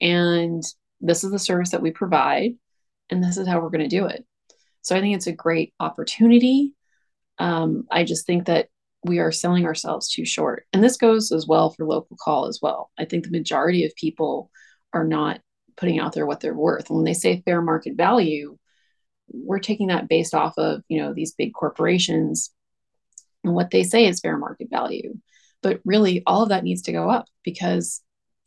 [0.01, 0.63] And
[1.01, 2.55] this is the service that we provide
[3.09, 4.25] and this is how we're going to do it.
[4.81, 6.73] So I think it's a great opportunity.
[7.39, 8.69] Um, I just think that
[9.03, 10.65] we are selling ourselves too short.
[10.73, 12.91] And this goes as well for local call as well.
[12.97, 14.49] I think the majority of people
[14.93, 15.41] are not
[15.75, 16.89] putting out there what they're worth.
[16.89, 18.57] When they say fair market value,
[19.29, 22.51] we're taking that based off of, you know, these big corporations
[23.43, 25.15] and what they say is fair market value.
[25.61, 28.01] But really all of that needs to go up because,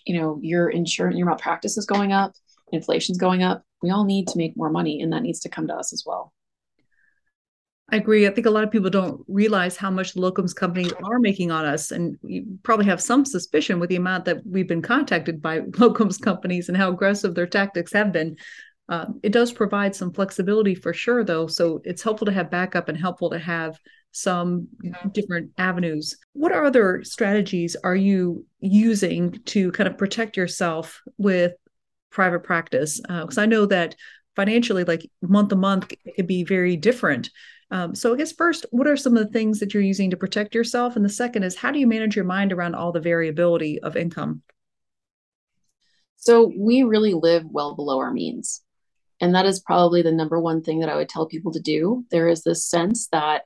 [0.07, 2.33] you know, your insurance, your malpractice is going up,
[2.73, 5.67] inflation's going up we all need to make more money and that needs to come
[5.69, 6.33] to us as well.
[7.93, 8.27] I agree.
[8.27, 11.67] I think a lot of people don't realize how much locums companies are making on
[11.67, 11.91] us.
[11.91, 16.21] And you probably have some suspicion with the amount that we've been contacted by locums
[16.21, 18.37] companies and how aggressive their tactics have been.
[18.89, 21.47] Uh, it does provide some flexibility for sure, though.
[21.47, 23.79] So it's helpful to have backup and helpful to have
[24.13, 24.67] some
[25.13, 26.17] different avenues.
[26.33, 31.53] What other strategies are you using to kind of protect yourself with
[32.11, 33.97] private practice because uh, I know that
[34.37, 37.31] financially, like month to month, it could be very different.
[37.71, 40.17] Um, so I guess first, what are some of the things that you're using to
[40.17, 40.97] protect yourself?
[40.97, 43.97] And the second is how do you manage your mind around all the variability of
[43.97, 44.43] income?
[46.17, 48.63] So we really live well below our means.
[49.21, 52.05] And that is probably the number one thing that I would tell people to do.
[52.11, 53.43] There is this sense that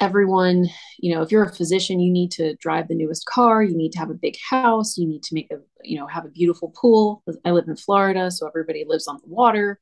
[0.00, 0.66] everyone
[0.98, 3.90] you know if you're a physician you need to drive the newest car you need
[3.90, 6.72] to have a big house you need to make a you know have a beautiful
[6.80, 7.22] pool.
[7.44, 9.78] I live in florida so everybody lives on the water.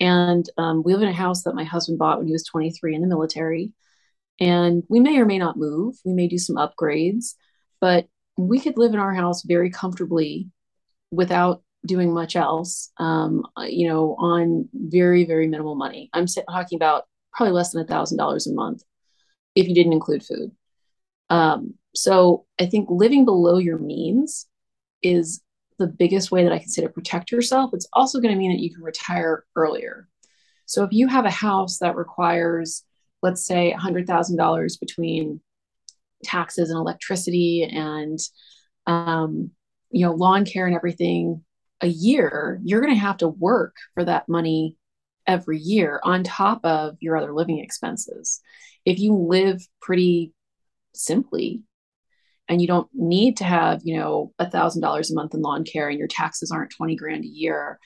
[0.00, 2.94] And um, we live in a house that my husband bought when he was 23
[2.94, 3.72] in the military.
[4.38, 5.96] And we may or may not move.
[6.04, 7.34] We may do some upgrades
[7.80, 10.48] but we could live in our house very comfortably
[11.10, 16.10] without doing much else um, you know on very very minimal money.
[16.12, 18.82] I'm talking about probably less than a thousand dollars a month
[19.58, 20.52] if you didn't include food.
[21.30, 24.46] Um, so I think living below your means
[25.02, 25.42] is
[25.78, 27.70] the biggest way that I can say to protect yourself.
[27.72, 30.08] It's also going to mean that you can retire earlier.
[30.66, 32.84] So if you have a house that requires,
[33.22, 35.40] let's say, $100,000 between
[36.24, 38.18] taxes and electricity and
[38.86, 39.50] um,
[39.90, 41.44] you know lawn care and everything
[41.80, 44.76] a year, you're going to have to work for that money
[45.26, 48.40] every year on top of your other living expenses.
[48.88, 50.32] If you live pretty
[50.94, 51.62] simply
[52.48, 55.62] and you don't need to have, you know, a thousand dollars a month in lawn
[55.62, 57.78] care and your taxes aren't 20 grand a year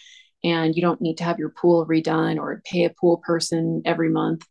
[0.44, 4.10] and you don't need to have your pool redone or pay a pool person every
[4.10, 4.46] month,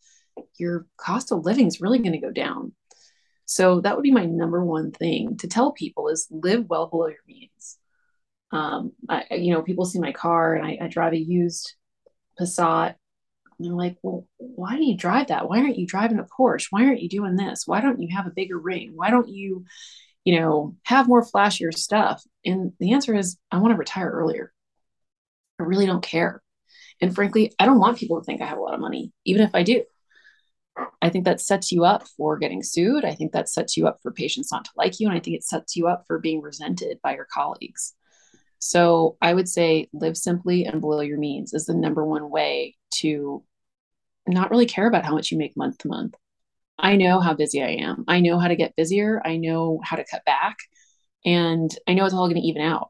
[0.59, 2.73] your cost of living is really going to go down.
[3.45, 7.07] So that would be my number one thing to tell people is live well below
[7.07, 7.77] your means.
[8.51, 11.75] Um, I, you know, people see my car and I, I drive a used
[12.37, 12.95] Passat.
[13.61, 15.47] And they're like, well, why do you drive that?
[15.47, 16.67] Why aren't you driving a Porsche?
[16.71, 17.67] Why aren't you doing this?
[17.67, 18.93] Why don't you have a bigger ring?
[18.95, 19.65] Why don't you,
[20.25, 22.23] you know, have more flashier stuff?
[22.43, 24.51] And the answer is, I want to retire earlier.
[25.59, 26.41] I really don't care.
[27.01, 29.43] And frankly, I don't want people to think I have a lot of money, even
[29.43, 29.83] if I do.
[30.99, 33.05] I think that sets you up for getting sued.
[33.05, 35.07] I think that sets you up for patients not to like you.
[35.07, 37.93] And I think it sets you up for being resented by your colleagues.
[38.57, 42.75] So I would say live simply and below your means is the number one way
[42.95, 43.43] to
[44.27, 46.15] not really care about how much you make month to month.
[46.77, 48.05] I know how busy I am.
[48.07, 49.21] I know how to get busier.
[49.23, 50.57] I know how to cut back.
[51.25, 52.89] And I know it's all going to even out.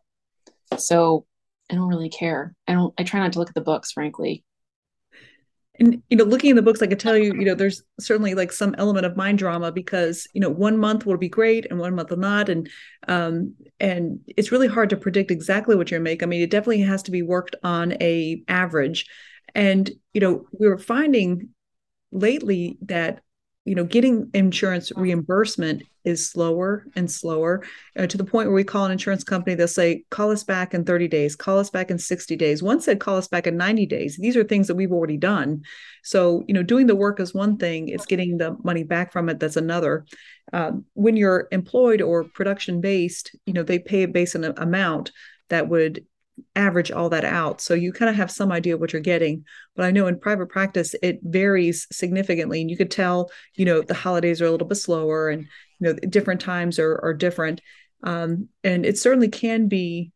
[0.78, 1.26] So
[1.70, 2.56] I don't really care.
[2.68, 4.46] I don't, I try not to look at the books, frankly
[5.82, 8.34] and you know looking in the books i could tell you you know there's certainly
[8.34, 11.80] like some element of mind drama because you know one month will be great and
[11.80, 12.70] one month will not and
[13.08, 16.82] um and it's really hard to predict exactly what you're make i mean it definitely
[16.82, 19.08] has to be worked on a average
[19.56, 21.50] and you know we were finding
[22.12, 23.22] lately that
[23.66, 27.64] you know getting insurance reimbursement is slower and slower
[27.98, 30.74] uh, to the point where we call an insurance company they'll say call us back
[30.74, 31.36] in 30 days.
[31.36, 32.64] Call us back in 60 days.
[32.64, 34.18] One said call us back in 90 days.
[34.18, 35.62] These are things that we've already done.
[36.04, 39.30] So you know doing the work is one thing it's getting the money back from
[39.30, 40.06] it that's another.
[40.54, 45.12] Um, when you're employed or production based you know they pay on an amount
[45.50, 46.06] that would
[46.56, 47.62] average all that out.
[47.62, 49.46] So you kind of have some idea of what you're getting.
[49.76, 52.62] But I know in private practice, it varies significantly.
[52.62, 55.48] And you could tell, you know, the holidays are a little bit slower and,
[55.80, 57.62] you know, different times are, are different.
[58.04, 60.12] Um, and it certainly can be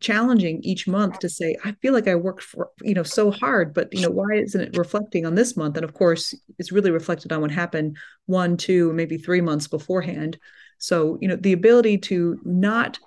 [0.00, 3.74] challenging each month to say, I feel like I worked for, you know, so hard,
[3.74, 5.76] but, you know, why isn't it reflecting on this month?
[5.76, 10.38] And of course, it's really reflected on what happened one, two, maybe three months beforehand.
[10.78, 12.98] So, you know, the ability to not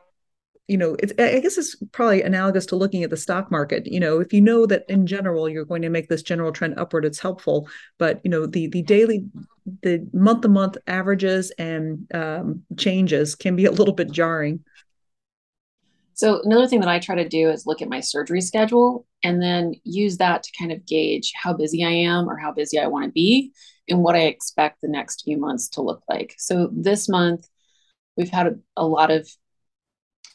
[0.72, 3.86] you know it's i guess it's probably analogous to looking at the stock market.
[3.86, 6.80] You know if you know that in general you're going to make this general trend
[6.80, 7.68] upward it's helpful.
[8.00, 9.26] But you know the the daily
[9.84, 14.64] the month to month averages and um, changes can be a little bit jarring.
[16.14, 19.42] So another thing that i try to do is look at my surgery schedule and
[19.42, 22.88] then use that to kind of gauge how busy i am or how busy i
[22.88, 23.52] want to be
[23.90, 26.36] and what i expect the next few months to look like.
[26.38, 27.50] So this month
[28.16, 29.28] we've had a, a lot of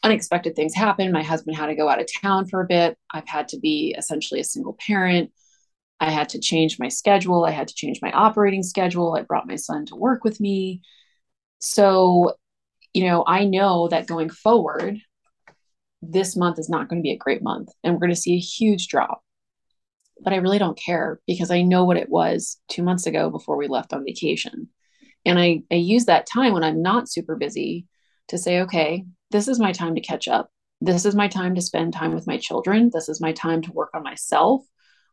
[0.07, 1.11] unexpected things happen.
[1.11, 2.97] My husband had to go out of town for a bit.
[3.13, 5.31] I've had to be essentially a single parent.
[5.99, 7.43] I had to change my schedule.
[7.43, 9.15] I had to change my operating schedule.
[9.15, 10.81] I brought my son to work with me.
[11.59, 12.35] So,
[12.93, 14.97] you know, I know that going forward,
[16.01, 18.35] this month is not going to be a great month and we're going to see
[18.35, 19.21] a huge drop.
[20.23, 23.57] But I really don't care because I know what it was two months ago before
[23.57, 24.69] we left on vacation.
[25.25, 27.87] And I, I use that time when I'm not super busy
[28.29, 30.49] to say, okay, this is my time to catch up.
[30.81, 32.91] This is my time to spend time with my children.
[32.93, 34.63] This is my time to work on myself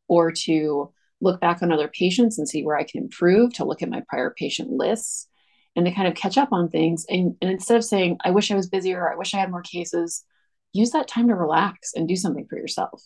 [0.09, 3.83] or to look back on other patients and see where I can improve, to look
[3.83, 5.29] at my prior patient lists
[5.75, 7.07] and to kind of catch up on things.
[7.09, 9.51] And, and instead of saying, I wish I was busier, or I wish I had
[9.51, 10.25] more cases,
[10.73, 13.03] use that time to relax and do something for yourself.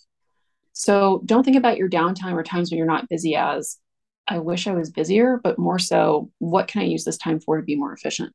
[0.72, 3.78] So don't think about your downtime or times when you're not busy as,
[4.26, 7.56] I wish I was busier, but more so, what can I use this time for
[7.56, 8.32] to be more efficient?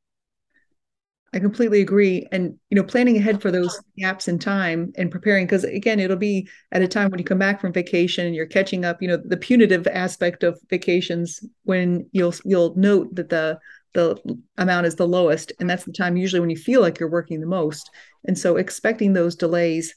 [1.33, 2.27] I completely agree.
[2.31, 6.15] And, you know, planning ahead for those gaps in time and preparing, because again, it'll
[6.15, 9.07] be at a time when you come back from vacation and you're catching up, you
[9.07, 13.57] know, the punitive aspect of vacations when you'll, you'll note that the,
[13.93, 14.15] the
[14.59, 15.51] amount is the lowest.
[15.59, 17.89] And that's the time usually when you feel like you're working the most.
[18.25, 19.95] And so expecting those delays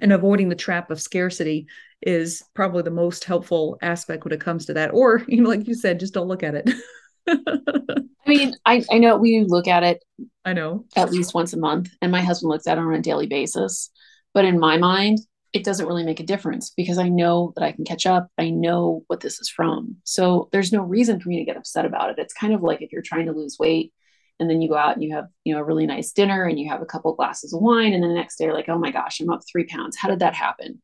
[0.00, 1.66] and avoiding the trap of scarcity
[2.02, 4.94] is probably the most helpful aspect when it comes to that.
[4.94, 6.70] Or, you know, like you said, just don't look at it.
[7.28, 10.04] I mean, I, I know we look at it.
[10.44, 13.00] I know at least once a month, and my husband looks at it on a
[13.00, 13.90] daily basis.
[14.34, 15.18] But in my mind,
[15.52, 18.28] it doesn't really make a difference because I know that I can catch up.
[18.38, 19.96] I know what this is from.
[20.04, 22.18] So there's no reason for me to get upset about it.
[22.18, 23.92] It's kind of like if you're trying to lose weight
[24.40, 26.58] and then you go out and you have, you know, a really nice dinner and
[26.58, 28.78] you have a couple glasses of wine and then the next day you're like, "Oh
[28.78, 29.96] my gosh, I'm up 3 pounds.
[29.96, 30.80] How did that happen?"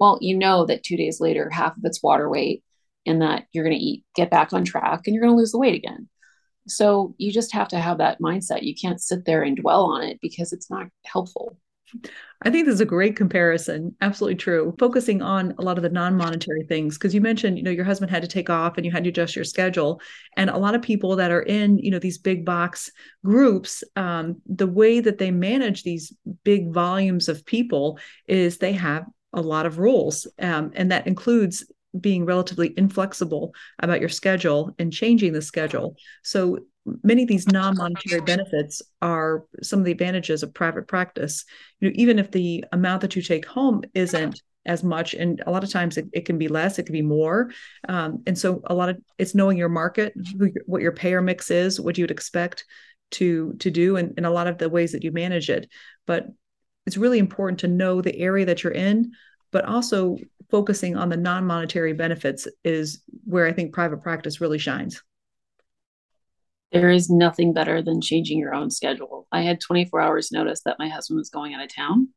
[0.00, 2.64] Well, you know that 2 days later half of it's water weight
[3.06, 5.52] and that you're going to eat, get back on track, and you're going to lose
[5.52, 6.08] the weight again.
[6.66, 8.62] So you just have to have that mindset.
[8.62, 11.56] You can't sit there and dwell on it because it's not helpful.
[12.42, 13.96] I think this is a great comparison.
[14.02, 14.74] Absolutely true.
[14.78, 18.10] Focusing on a lot of the non-monetary things because you mentioned, you know, your husband
[18.10, 20.00] had to take off and you had to adjust your schedule.
[20.36, 22.90] And a lot of people that are in, you know, these big box
[23.24, 26.12] groups, um, the way that they manage these
[26.44, 31.70] big volumes of people is they have a lot of rules, um, and that includes
[31.98, 35.96] being relatively inflexible about your schedule and changing the schedule.
[36.22, 36.58] So
[37.02, 41.44] many of these non-monetary benefits are some of the advantages of private practice.
[41.80, 45.50] You know even if the amount that you take home isn't as much and a
[45.50, 47.50] lot of times it, it can be less it can be more.
[47.88, 51.50] Um, and so a lot of it's knowing your market who, what your payer mix
[51.50, 52.64] is what you would expect
[53.12, 55.70] to to do and, and a lot of the ways that you manage it.
[56.06, 56.26] But
[56.86, 59.12] it's really important to know the area that you're in
[59.50, 60.16] but also
[60.50, 65.02] focusing on the non-monetary benefits is where i think private practice really shines
[66.72, 69.26] there is nothing better than changing your own schedule.
[69.32, 72.08] I had 24 hours notice that my husband was going out of town.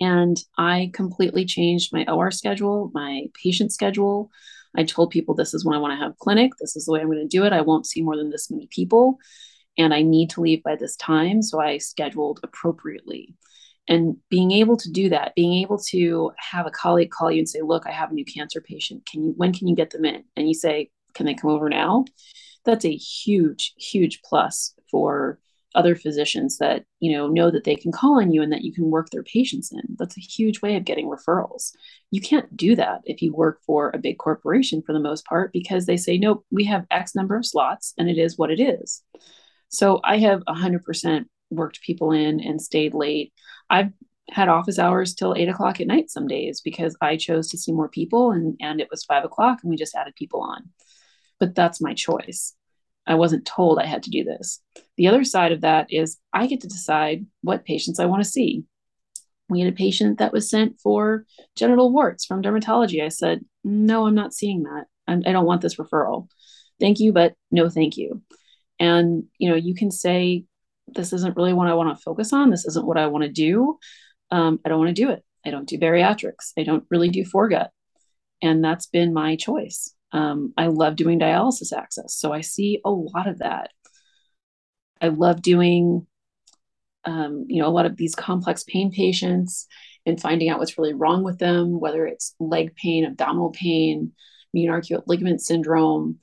[0.00, 4.30] And I completely changed my OR schedule, my patient schedule.
[4.76, 6.52] I told people this is when I want to have clinic.
[6.60, 7.52] This is the way I'm going to do it.
[7.52, 9.18] I won't see more than this many people.
[9.78, 11.40] And I need to leave by this time.
[11.40, 13.36] So I scheduled appropriately.
[13.88, 17.48] And being able to do that, being able to have a colleague call you and
[17.48, 19.06] say, look, I have a new cancer patient.
[19.06, 20.24] Can you when can you get them in?
[20.36, 22.04] And you say, Can they come over now?
[22.66, 25.38] that's a huge huge plus for
[25.74, 28.72] other physicians that you know know that they can call on you and that you
[28.72, 31.72] can work their patients in that's a huge way of getting referrals
[32.10, 35.52] you can't do that if you work for a big corporation for the most part
[35.52, 38.60] because they say nope we have x number of slots and it is what it
[38.60, 39.02] is
[39.68, 43.32] so i have 100% worked people in and stayed late
[43.70, 43.92] i've
[44.30, 47.72] had office hours till eight o'clock at night some days because i chose to see
[47.72, 50.68] more people and and it was five o'clock and we just added people on
[51.38, 52.54] but that's my choice.
[53.06, 54.60] I wasn't told I had to do this.
[54.96, 58.28] The other side of that is I get to decide what patients I want to
[58.28, 58.64] see.
[59.48, 63.04] We had a patient that was sent for genital warts from dermatology.
[63.04, 64.86] I said, No, I'm not seeing that.
[65.06, 66.28] I'm, I do not want this referral.
[66.80, 68.22] Thank you, but no, thank you.
[68.80, 70.44] And you know, you can say,
[70.88, 72.50] This isn't really what I want to focus on.
[72.50, 73.78] This isn't what I want to do.
[74.30, 75.24] Um, I don't want to do it.
[75.44, 76.52] I don't do bariatrics.
[76.58, 77.68] I don't really do foregut.
[78.42, 79.94] And that's been my choice.
[80.12, 82.14] Um, I love doing dialysis access.
[82.14, 83.70] So I see a lot of that.
[85.00, 86.06] I love doing,
[87.04, 89.66] um, you know, a lot of these complex pain patients
[90.04, 94.12] and finding out what's really wrong with them, whether it's leg pain, abdominal pain,
[94.52, 96.18] median arcuate ligament syndrome.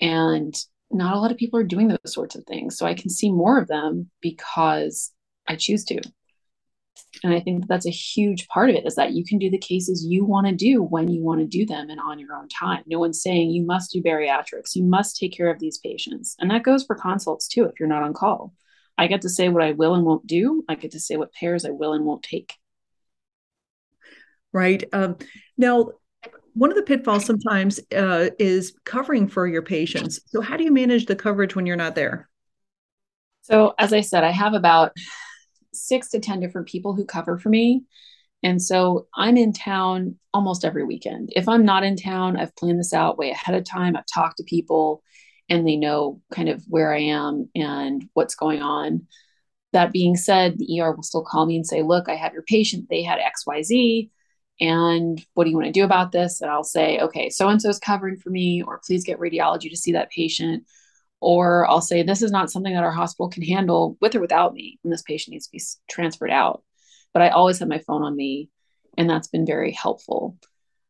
[0.00, 0.54] And
[0.90, 2.76] not a lot of people are doing those sorts of things.
[2.76, 5.12] So I can see more of them because
[5.46, 6.00] I choose to.
[7.24, 9.58] And i think that's a huge part of it is that you can do the
[9.58, 12.48] cases you want to do when you want to do them and on your own
[12.48, 12.82] time.
[12.86, 16.36] No one's saying you must do bariatrics you must take care of these patients.
[16.38, 18.52] And that goes for consults too if you're not on call.
[18.96, 20.64] I get to say what i will and won't do.
[20.68, 22.54] I get to say what payers i will and won't take.
[24.52, 24.82] Right.
[24.92, 25.16] Um,
[25.56, 25.90] now
[26.60, 30.72] one of the pitfalls sometimes uh, is covering for your patients so how do you
[30.72, 32.28] manage the coverage when you're not there
[33.42, 34.92] so as i said i have about
[35.72, 37.84] six to 10 different people who cover for me.
[38.42, 41.30] And so I'm in town almost every weekend.
[41.36, 43.96] If I'm not in town, I've planned this out way ahead of time.
[43.96, 45.02] I've talked to people
[45.48, 49.06] and they know kind of where I am and what's going on.
[49.72, 52.42] That being said, the ER will still call me and say, Look, I have your
[52.42, 52.86] patient.
[52.88, 54.10] They had XYZ.
[54.60, 56.40] And what do you want to do about this?
[56.40, 59.70] And I'll say, Okay, so and so is covering for me, or please get radiology
[59.70, 60.64] to see that patient
[61.20, 64.54] or I'll say, this is not something that our hospital can handle with or without
[64.54, 66.64] me, and this patient needs to be transferred out.
[67.12, 68.48] But I always have my phone on me,
[68.96, 70.38] and that's been very helpful.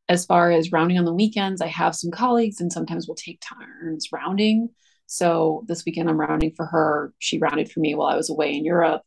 [0.08, 3.40] As far as rounding on the weekends, I have some colleagues, and sometimes we'll take
[3.40, 4.70] turns rounding.
[5.06, 7.12] So this weekend, I'm rounding for her.
[7.18, 9.02] She rounded for me while I was away in Europe.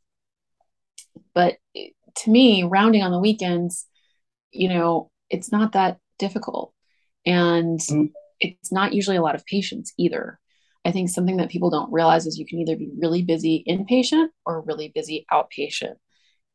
[1.34, 1.90] But eh,
[2.24, 3.88] to me, rounding on the weekends,
[4.54, 6.74] you know, it's not that difficult.
[7.26, 8.12] And mm.
[8.40, 10.40] it's not usually a lot of patients either.
[10.86, 14.28] I think something that people don't realize is you can either be really busy inpatient
[14.46, 15.96] or really busy outpatient.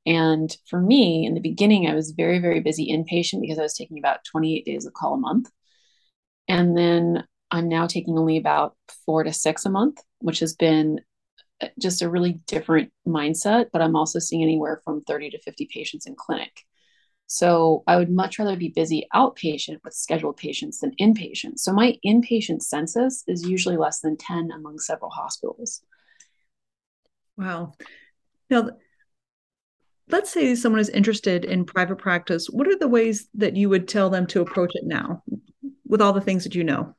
[0.06, 3.74] And for me, in the beginning, I was very, very busy inpatient because I was
[3.74, 5.50] taking about 28 days of call a month.
[6.46, 11.00] And then I'm now taking only about four to six a month, which has been
[11.60, 13.66] uh, just a really different mindset.
[13.72, 16.52] But I'm also seeing anywhere from 30 to 50 patients in clinic.
[17.28, 21.58] So I would much rather be busy outpatient with scheduled patients than inpatient.
[21.58, 25.82] So my inpatient census is usually less than 10 among several hospitals.
[27.36, 27.74] Wow.
[28.48, 28.70] Now,
[30.08, 32.48] let's say someone is interested in private practice.
[32.48, 35.22] What are the ways that you would tell them to approach it now
[35.86, 36.94] with all the things that you know?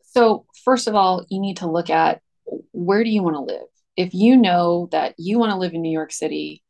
[0.00, 2.22] So, first of all, you need to look at
[2.72, 3.66] where do you want to live?
[3.98, 6.62] If you know that you want to live in New York City,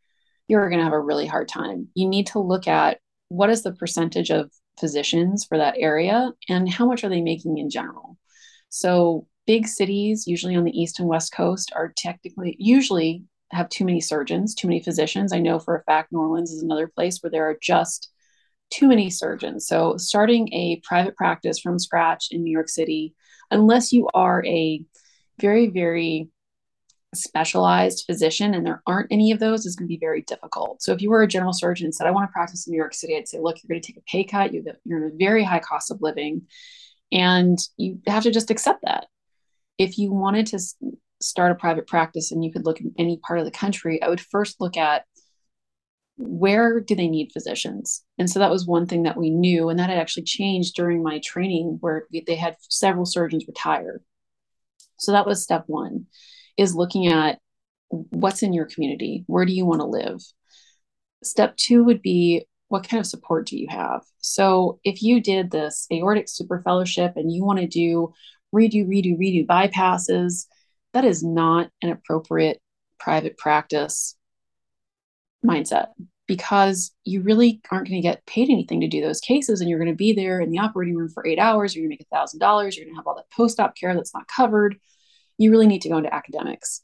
[0.49, 1.89] you're going to have a really hard time.
[1.95, 2.99] You need to look at
[3.35, 7.59] what is the percentage of physicians for that area and how much are they making
[7.59, 8.17] in general.
[8.69, 13.85] So, big cities, usually on the East and West Coast, are technically usually have too
[13.85, 15.33] many surgeons, too many physicians.
[15.33, 18.11] I know for a fact New Orleans is another place where there are just
[18.71, 19.67] too many surgeons.
[19.67, 23.15] So, starting a private practice from scratch in New York City,
[23.51, 24.85] unless you are a
[25.41, 26.29] very, very
[27.15, 30.83] specialized physician and there aren't any of those is going to be very difficult.
[30.83, 32.79] So if you were a general surgeon and said, I want to practice in New
[32.79, 34.53] York City, I'd say, look, you're going to take a pay cut.
[34.53, 36.43] You're in a very high cost of living
[37.13, 39.07] and you have to just accept that.
[39.79, 40.59] If you wanted to
[41.21, 44.09] start a private practice and you could look in any part of the country, I
[44.09, 45.05] would first look at
[46.17, 48.05] where do they need physicians?
[48.19, 49.69] And so that was one thing that we knew.
[49.69, 54.01] And that had actually changed during my training where they had several surgeons retire.
[54.99, 56.07] So that was step one
[56.57, 57.39] is looking at
[57.89, 59.25] what's in your community.
[59.27, 60.21] Where do you want to live?
[61.23, 64.03] Step two would be what kind of support do you have?
[64.19, 68.13] So if you did this aortic super fellowship and you want to do
[68.55, 70.47] redo, redo, redo bypasses,
[70.93, 72.61] that is not an appropriate
[72.99, 74.17] private practice
[75.45, 75.89] mindset
[76.27, 79.79] because you really aren't going to get paid anything to do those cases and you're
[79.79, 82.07] going to be there in the operating room for eight hours you're going to make
[82.11, 84.77] a thousand dollars you're going to have all that post-op care that's not covered
[85.39, 86.83] you really need to go into academics.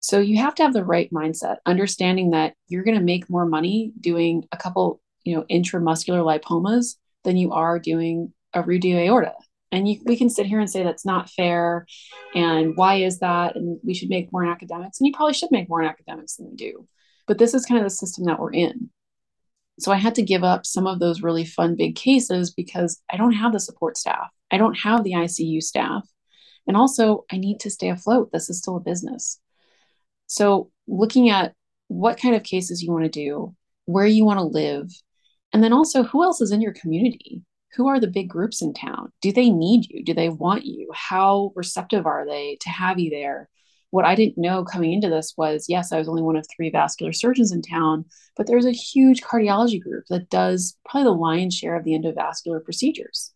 [0.00, 3.46] So you have to have the right mindset, understanding that you're going to make more
[3.46, 9.34] money doing a couple, you know, intramuscular lipomas than you are doing a redo aorta.
[9.70, 11.84] And you, we can sit here and say that's not fair,
[12.34, 13.54] and why is that?
[13.54, 16.36] And we should make more in academics, and you probably should make more in academics
[16.36, 16.88] than we do.
[17.26, 18.88] But this is kind of the system that we're in.
[19.78, 23.18] So I had to give up some of those really fun big cases because I
[23.18, 24.28] don't have the support staff.
[24.50, 26.08] I don't have the ICU staff.
[26.68, 28.30] And also, I need to stay afloat.
[28.30, 29.40] This is still a business.
[30.26, 31.54] So, looking at
[31.88, 33.56] what kind of cases you want to do,
[33.86, 34.90] where you want to live,
[35.52, 37.42] and then also who else is in your community?
[37.74, 39.12] Who are the big groups in town?
[39.22, 40.04] Do they need you?
[40.04, 40.90] Do they want you?
[40.94, 43.48] How receptive are they to have you there?
[43.90, 46.70] What I didn't know coming into this was yes, I was only one of three
[46.70, 48.04] vascular surgeons in town,
[48.36, 52.62] but there's a huge cardiology group that does probably the lion's share of the endovascular
[52.62, 53.32] procedures.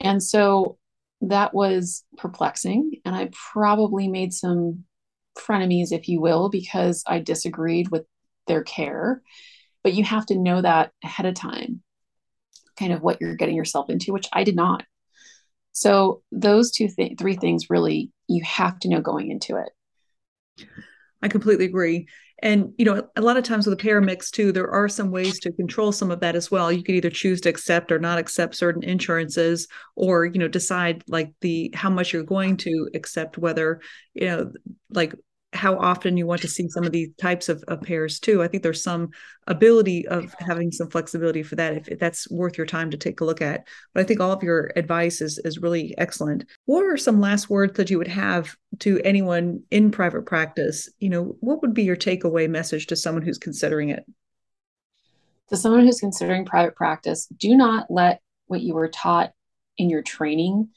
[0.00, 0.78] And so
[1.20, 3.00] that was perplexing.
[3.04, 4.84] And I probably made some
[5.38, 8.04] frenemies, if you will, because I disagreed with
[8.46, 9.22] their care.
[9.82, 11.82] But you have to know that ahead of time,
[12.78, 14.84] kind of what you're getting yourself into, which I did not.
[15.72, 20.66] So those two th- three things really you have to know going into it.
[21.22, 22.06] I completely agree.
[22.44, 25.10] And you know, a lot of times with a payer mix too, there are some
[25.10, 26.70] ways to control some of that as well.
[26.70, 29.66] You could either choose to accept or not accept certain insurances,
[29.96, 33.80] or you know, decide like the how much you're going to accept, whether
[34.12, 34.52] you know,
[34.90, 35.14] like
[35.54, 38.42] how often you want to see some of these types of, of payers too.
[38.42, 39.10] I think there's some
[39.46, 43.20] ability of having some flexibility for that if, if, that's worth your time to take
[43.20, 43.66] a look at.
[43.92, 46.44] But I think all of your advice is is really excellent.
[46.66, 50.88] What are some last words that you would have to anyone in private practice?
[50.98, 54.04] You know, what would be your takeaway message to someone who's considering it?
[55.50, 59.32] To someone who's considering private practice, do not let what you were taught
[59.78, 60.70] in your training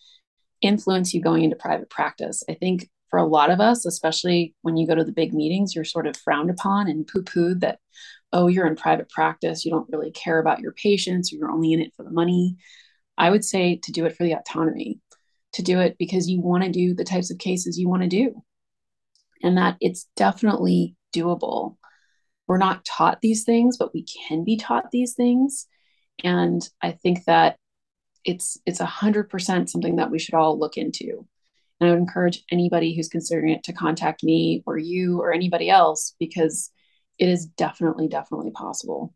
[0.61, 2.43] influence you going into private practice.
[2.49, 5.76] I think for a lot of us, especially when you go to the big meetings,
[5.76, 7.80] you're sort of frowned upon and poo pooed that,
[8.34, 11.74] oh, you're in private practice, you don't really care about your patients, or you're only
[11.74, 12.58] in it for the money.
[13.18, 14.99] I would say to do it for the autonomy,
[15.53, 18.10] to do it because you want to do the types of cases you want to
[18.10, 18.43] do,
[19.41, 21.78] and that it's definitely doable.
[22.47, 25.68] We're not taught these things, but we can be taught these things.
[26.24, 27.58] And I think that
[28.26, 31.26] it's it's a hundred percent something that we should all look into
[31.80, 35.69] and I would encourage anybody who's considering it to contact me or you or anybody
[35.69, 36.71] else because
[37.19, 39.13] it is definitely, definitely possible.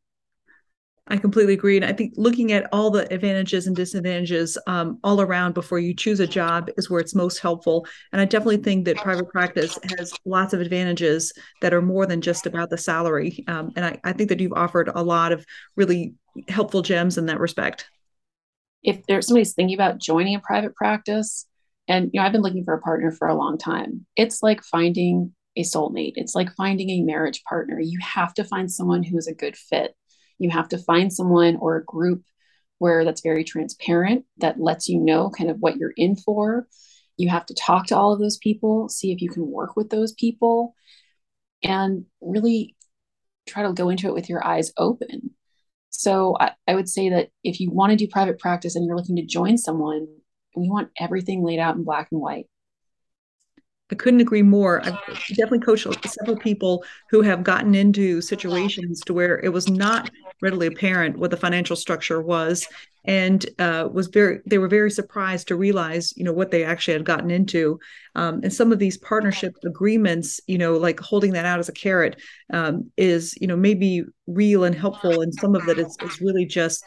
[1.07, 1.75] I completely agree.
[1.75, 5.93] And I think looking at all the advantages and disadvantages um, all around before you
[5.93, 7.85] choose a job is where it's most helpful.
[8.11, 12.21] And I definitely think that private practice has lots of advantages that are more than
[12.21, 13.43] just about the salary.
[13.47, 15.45] Um, and I, I think that you've offered a lot of
[15.75, 16.13] really
[16.47, 17.89] helpful gems in that respect.
[18.83, 21.45] If there's somebody's thinking about joining a private practice,
[21.91, 24.05] and you know, I've been looking for a partner for a long time.
[24.15, 26.13] It's like finding a soulmate.
[26.15, 27.81] It's like finding a marriage partner.
[27.81, 29.93] You have to find someone who is a good fit.
[30.39, 32.23] You have to find someone or a group
[32.77, 36.65] where that's very transparent, that lets you know kind of what you're in for.
[37.17, 39.89] You have to talk to all of those people, see if you can work with
[39.89, 40.73] those people,
[41.61, 42.77] and really
[43.47, 45.31] try to go into it with your eyes open.
[45.89, 48.95] So I, I would say that if you want to do private practice and you're
[48.95, 50.07] looking to join someone,
[50.55, 52.47] we want everything laid out in black and white.
[53.91, 54.81] I couldn't agree more.
[54.81, 54.97] I've
[55.29, 60.09] definitely coached several people who have gotten into situations to where it was not
[60.41, 62.65] readily apparent what the financial structure was,
[63.03, 66.93] and uh, was very they were very surprised to realize you know what they actually
[66.93, 67.79] had gotten into.
[68.15, 71.73] Um, and some of these partnership agreements, you know, like holding that out as a
[71.73, 72.21] carrot,
[72.53, 76.45] um, is you know maybe real and helpful, and some of it is, is really
[76.45, 76.85] just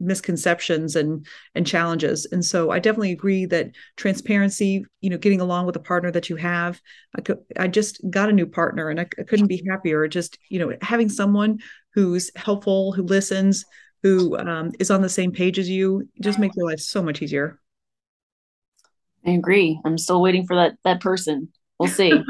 [0.00, 2.26] misconceptions and and challenges.
[2.30, 6.28] And so i definitely agree that transparency you know getting along with a partner that
[6.28, 6.80] you have
[7.16, 10.06] i could i just got a new partner and I, I couldn't be happier.
[10.08, 11.58] Just you know having someone
[11.94, 13.64] who's helpful who listens
[14.02, 17.22] who um, is on the same page as you just makes your life so much
[17.22, 17.58] easier.
[19.26, 19.80] I agree.
[19.84, 21.48] I'm still waiting for that that person.
[21.78, 22.22] We'll see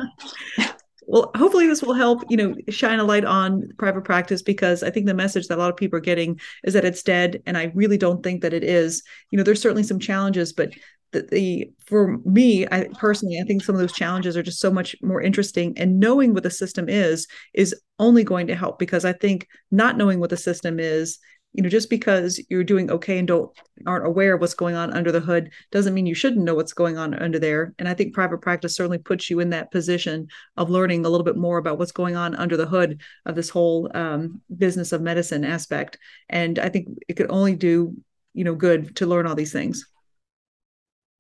[1.07, 4.91] well hopefully this will help you know shine a light on private practice because i
[4.91, 7.57] think the message that a lot of people are getting is that it's dead and
[7.57, 9.03] i really don't think that it is.
[9.31, 10.73] You know there's certainly some challenges but
[11.13, 14.71] the, the for me i personally i think some of those challenges are just so
[14.71, 19.05] much more interesting and knowing what the system is is only going to help because
[19.05, 21.19] i think not knowing what the system is
[21.55, 23.51] you know just because you're doing okay and don't
[23.87, 26.73] aren't aware of what's going on under the hood doesn't mean you shouldn't know what's
[26.73, 27.73] going on under there.
[27.79, 31.25] And i think private practice certainly puts you in that position of learning a little
[31.25, 35.01] bit more about what's going on under the hood of this whole um, business of
[35.01, 35.97] medicine aspect.
[36.29, 37.97] And i think it could only do
[38.35, 39.87] you know good to learn all these things.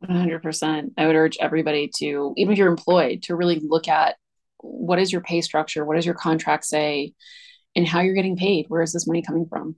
[0.05, 4.17] 100% i would urge everybody to even if you're employed to really look at
[4.59, 5.85] what is your pay structure?
[5.85, 7.13] What does your contract say?
[7.77, 8.67] And how you're getting paid?
[8.69, 9.77] Where is this money coming from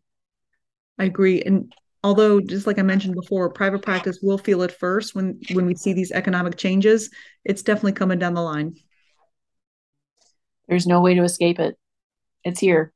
[0.99, 1.43] I agree.
[1.43, 1.73] And
[2.03, 5.75] although just like I mentioned before, private practice will feel it first when when we
[5.75, 7.11] see these economic changes,
[7.45, 8.75] it's definitely coming down the line.
[10.69, 11.77] There's no way to escape it.
[12.45, 12.93] It's here.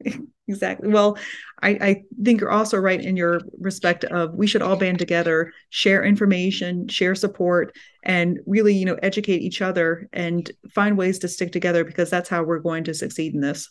[0.48, 0.88] exactly.
[0.88, 1.16] Well,
[1.62, 5.52] I, I think you're also right in your respect of we should all band together,
[5.70, 11.28] share information, share support, and really, you know, educate each other and find ways to
[11.28, 13.70] stick together because that's how we're going to succeed in this.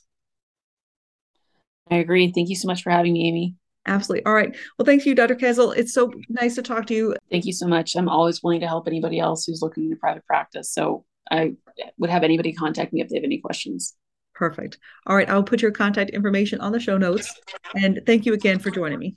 [1.92, 2.32] I agree.
[2.32, 3.56] Thank you so much for having me, Amy.
[3.88, 4.26] Absolutely.
[4.26, 4.56] All right.
[4.78, 5.36] Well, thank you, Dr.
[5.36, 5.72] Kazil.
[5.72, 7.16] It's so nice to talk to you.
[7.30, 7.96] Thank you so much.
[7.96, 10.72] I'm always willing to help anybody else who's looking into private practice.
[10.72, 11.54] So I
[11.98, 13.96] would have anybody contact me if they have any questions.
[14.34, 14.80] Perfect.
[15.06, 15.30] All right.
[15.30, 17.34] I'll put your contact information on the show notes.
[17.76, 19.16] And thank you again for joining me.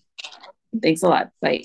[0.82, 1.30] Thanks a lot.
[1.40, 1.64] Bye.